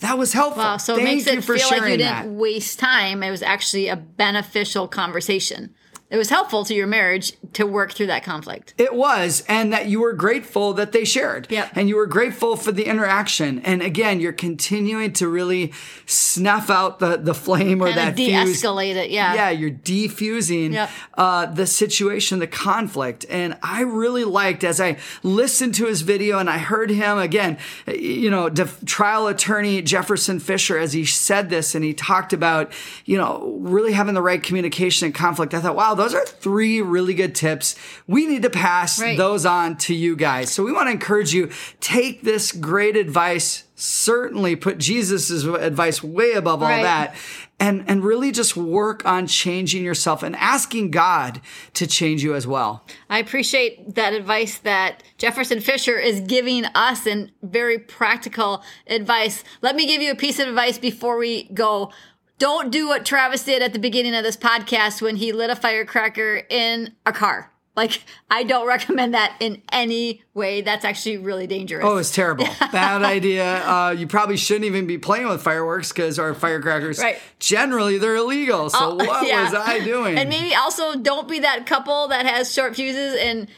That 0.00 0.16
was 0.16 0.32
helpful. 0.32 0.62
Wow. 0.62 0.76
So 0.78 0.96
Thank 0.96 1.08
it 1.08 1.12
makes 1.12 1.26
you 1.26 1.38
it 1.38 1.44
for 1.44 1.58
feel 1.58 1.68
like 1.78 1.90
you 1.90 1.96
didn't 1.98 2.00
that. 2.00 2.28
waste 2.28 2.78
time. 2.78 3.22
It 3.22 3.30
was 3.30 3.42
actually 3.42 3.88
a 3.88 3.96
beneficial 3.96 4.88
conversation. 4.88 5.74
It 6.10 6.16
was 6.16 6.28
helpful 6.28 6.64
to 6.64 6.74
your 6.74 6.88
marriage 6.88 7.34
to 7.52 7.64
work 7.66 7.92
through 7.92 8.08
that 8.08 8.24
conflict. 8.24 8.74
It 8.78 8.94
was, 8.94 9.44
and 9.48 9.72
that 9.72 9.86
you 9.86 10.00
were 10.00 10.12
grateful 10.12 10.72
that 10.74 10.90
they 10.90 11.04
shared. 11.04 11.46
Yep. 11.50 11.70
And 11.76 11.88
you 11.88 11.94
were 11.96 12.06
grateful 12.06 12.56
for 12.56 12.72
the 12.72 12.84
interaction. 12.86 13.60
And 13.60 13.80
again, 13.80 14.20
you're 14.20 14.32
continuing 14.32 15.12
to 15.14 15.28
really 15.28 15.72
snuff 16.06 16.68
out 16.68 16.98
the, 16.98 17.16
the 17.16 17.34
flame 17.34 17.80
or 17.80 17.86
Kind 17.86 17.98
that 17.98 18.16
de-escalate 18.16 18.96
it. 18.96 19.10
Yeah. 19.10 19.34
Yeah, 19.34 19.50
you're 19.50 19.70
defusing 19.70 20.72
Yep. 20.72 20.90
uh, 21.14 21.46
the 21.46 21.66
situation, 21.66 22.40
the 22.40 22.46
conflict. 22.48 23.24
And 23.30 23.56
I 23.62 23.82
really 23.82 24.24
liked 24.24 24.64
as 24.64 24.80
I 24.80 24.96
listened 25.22 25.74
to 25.76 25.86
his 25.86 26.02
video 26.02 26.38
and 26.38 26.50
I 26.50 26.58
heard 26.58 26.90
him 26.90 27.18
again, 27.18 27.56
you 27.86 28.30
know, 28.30 28.48
def- 28.48 28.84
trial 28.84 29.28
attorney 29.28 29.80
Jefferson 29.82 30.40
Fisher, 30.40 30.76
as 30.76 30.92
he 30.92 31.04
said 31.04 31.50
this 31.50 31.74
and 31.76 31.84
he 31.84 31.94
talked 31.94 32.32
about, 32.32 32.72
you 33.04 33.16
know, 33.16 33.56
really 33.60 33.92
having 33.92 34.14
the 34.14 34.22
right 34.22 34.42
communication 34.42 35.06
and 35.06 35.14
conflict. 35.14 35.54
I 35.54 35.60
thought, 35.60 35.76
wow, 35.76 35.94
those 36.00 36.14
are 36.14 36.24
three 36.24 36.80
really 36.80 37.14
good 37.14 37.34
tips. 37.34 37.76
We 38.06 38.26
need 38.26 38.42
to 38.42 38.50
pass 38.50 39.00
Right. 39.00 39.16
those 39.16 39.46
on 39.46 39.76
to 39.78 39.94
you 39.94 40.16
guys. 40.16 40.50
So 40.50 40.64
we 40.64 40.72
want 40.72 40.88
to 40.88 40.92
encourage 40.92 41.32
you, 41.32 41.50
take 41.80 42.22
this 42.22 42.52
great 42.52 42.96
advice. 42.96 43.64
Certainly 43.74 44.56
put 44.56 44.76
Jesus' 44.78 45.44
advice 45.44 46.02
way 46.02 46.32
above 46.32 46.62
all 46.62 46.68
that 46.68 47.14
and 47.58 47.84
and 47.86 48.02
really 48.02 48.32
just 48.32 48.56
work 48.56 49.04
on 49.06 49.26
changing 49.26 49.84
yourself 49.84 50.22
and 50.22 50.34
asking 50.36 50.90
God 50.90 51.40
to 51.74 51.86
change 51.86 52.22
you 52.22 52.34
as 52.34 52.46
well. 52.46 52.84
I 53.08 53.18
appreciate 53.18 53.94
that 53.94 54.12
advice 54.14 54.58
that 54.58 55.02
Jefferson 55.18 55.60
Fisher 55.60 55.98
is 55.98 56.20
giving 56.20 56.64
us 56.74 57.06
and 57.06 57.30
very 57.42 57.78
practical 57.78 58.62
advice. 58.86 59.44
Let 59.62 59.76
me 59.76 59.86
give 59.86 60.02
you 60.02 60.10
a 60.10 60.16
piece 60.16 60.38
of 60.38 60.48
advice 60.48 60.78
before 60.78 61.18
we 61.18 61.44
go. 61.54 61.92
Don't 62.40 62.70
do 62.72 62.88
what 62.88 63.04
Travis 63.04 63.44
did 63.44 63.62
at 63.62 63.72
the 63.72 63.78
beginning 63.78 64.14
of 64.16 64.24
this 64.24 64.36
podcast 64.36 65.00
when 65.00 65.14
he 65.16 65.30
lit 65.32 65.50
a 65.50 65.54
firecracker 65.56 66.42
in 66.50 66.94
a 67.06 67.12
car. 67.12 67.52
Like, 67.76 68.02
I 68.28 68.42
don't 68.42 68.66
recommend 68.76 69.14
that 69.14 69.36
in 69.40 69.62
any 69.70 70.22
way. 70.34 70.60
That's 70.62 70.84
actually 70.84 71.18
really 71.18 71.46
dangerous. 71.46 71.84
Oh, 71.86 71.98
it's 71.98 72.12
terrible. 72.12 72.46
Bad 72.72 73.02
idea. 73.02 73.44
Uh, 73.64 73.90
you 73.90 74.06
probably 74.06 74.36
shouldn't 74.36 74.64
even 74.64 74.86
be 74.86 74.98
playing 74.98 75.28
with 75.28 75.42
fireworks 75.42 75.92
because 75.92 76.18
our 76.18 76.34
firecrackers 76.34 76.98
Right. 76.98 77.18
generally 77.38 77.98
they're 77.98 78.16
illegal. 78.16 78.70
So 78.70 78.78
Oh, 78.80 78.94
what 78.96 79.26
yeah. 79.28 79.44
was 79.44 79.54
I 79.54 79.78
doing? 79.84 80.18
And 80.18 80.28
maybe 80.30 80.54
also 80.54 80.96
don't 80.96 81.28
be 81.28 81.40
that 81.40 81.66
couple 81.66 82.08
that 82.08 82.26
has 82.26 82.52
short 82.52 82.74
fuses 82.74 83.16
and 83.20 83.48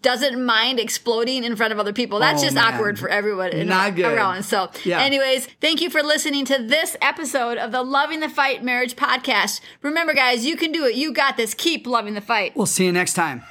doesn't 0.00 0.42
mind 0.44 0.80
exploding 0.80 1.44
in 1.44 1.56
front 1.56 1.72
of 1.72 1.78
other 1.78 1.92
people. 1.92 2.18
That's 2.18 2.40
Oh, 2.40 2.44
just 2.44 2.54
man. 2.54 2.74
awkward 2.74 2.98
for 2.98 3.08
everyone 3.08 3.50
in- 3.50 3.68
Not 3.68 3.94
good. 3.96 4.06
around. 4.14 4.44
So, 4.44 4.70
Yeah. 4.84 5.00
anyways, 5.00 5.48
thank 5.60 5.80
you 5.80 5.90
for 5.90 6.02
listening 6.02 6.44
to 6.46 6.58
this 6.58 6.96
episode 7.02 7.58
of 7.58 7.72
the 7.72 7.82
Loving 7.82 8.20
the 8.20 8.28
Fight 8.28 8.62
Marriage 8.64 8.96
Podcast. 8.96 9.60
Remember, 9.82 10.14
guys, 10.14 10.46
you 10.46 10.56
can 10.56 10.72
do 10.72 10.84
it. 10.86 10.94
You 10.94 11.12
got 11.12 11.36
this. 11.36 11.52
Keep 11.54 11.86
loving 11.86 12.14
the 12.14 12.20
fight. 12.20 12.52
we'll 12.56 12.66
see 12.66 12.84
you 12.86 12.92
next 12.92 13.14
time. 13.14 13.42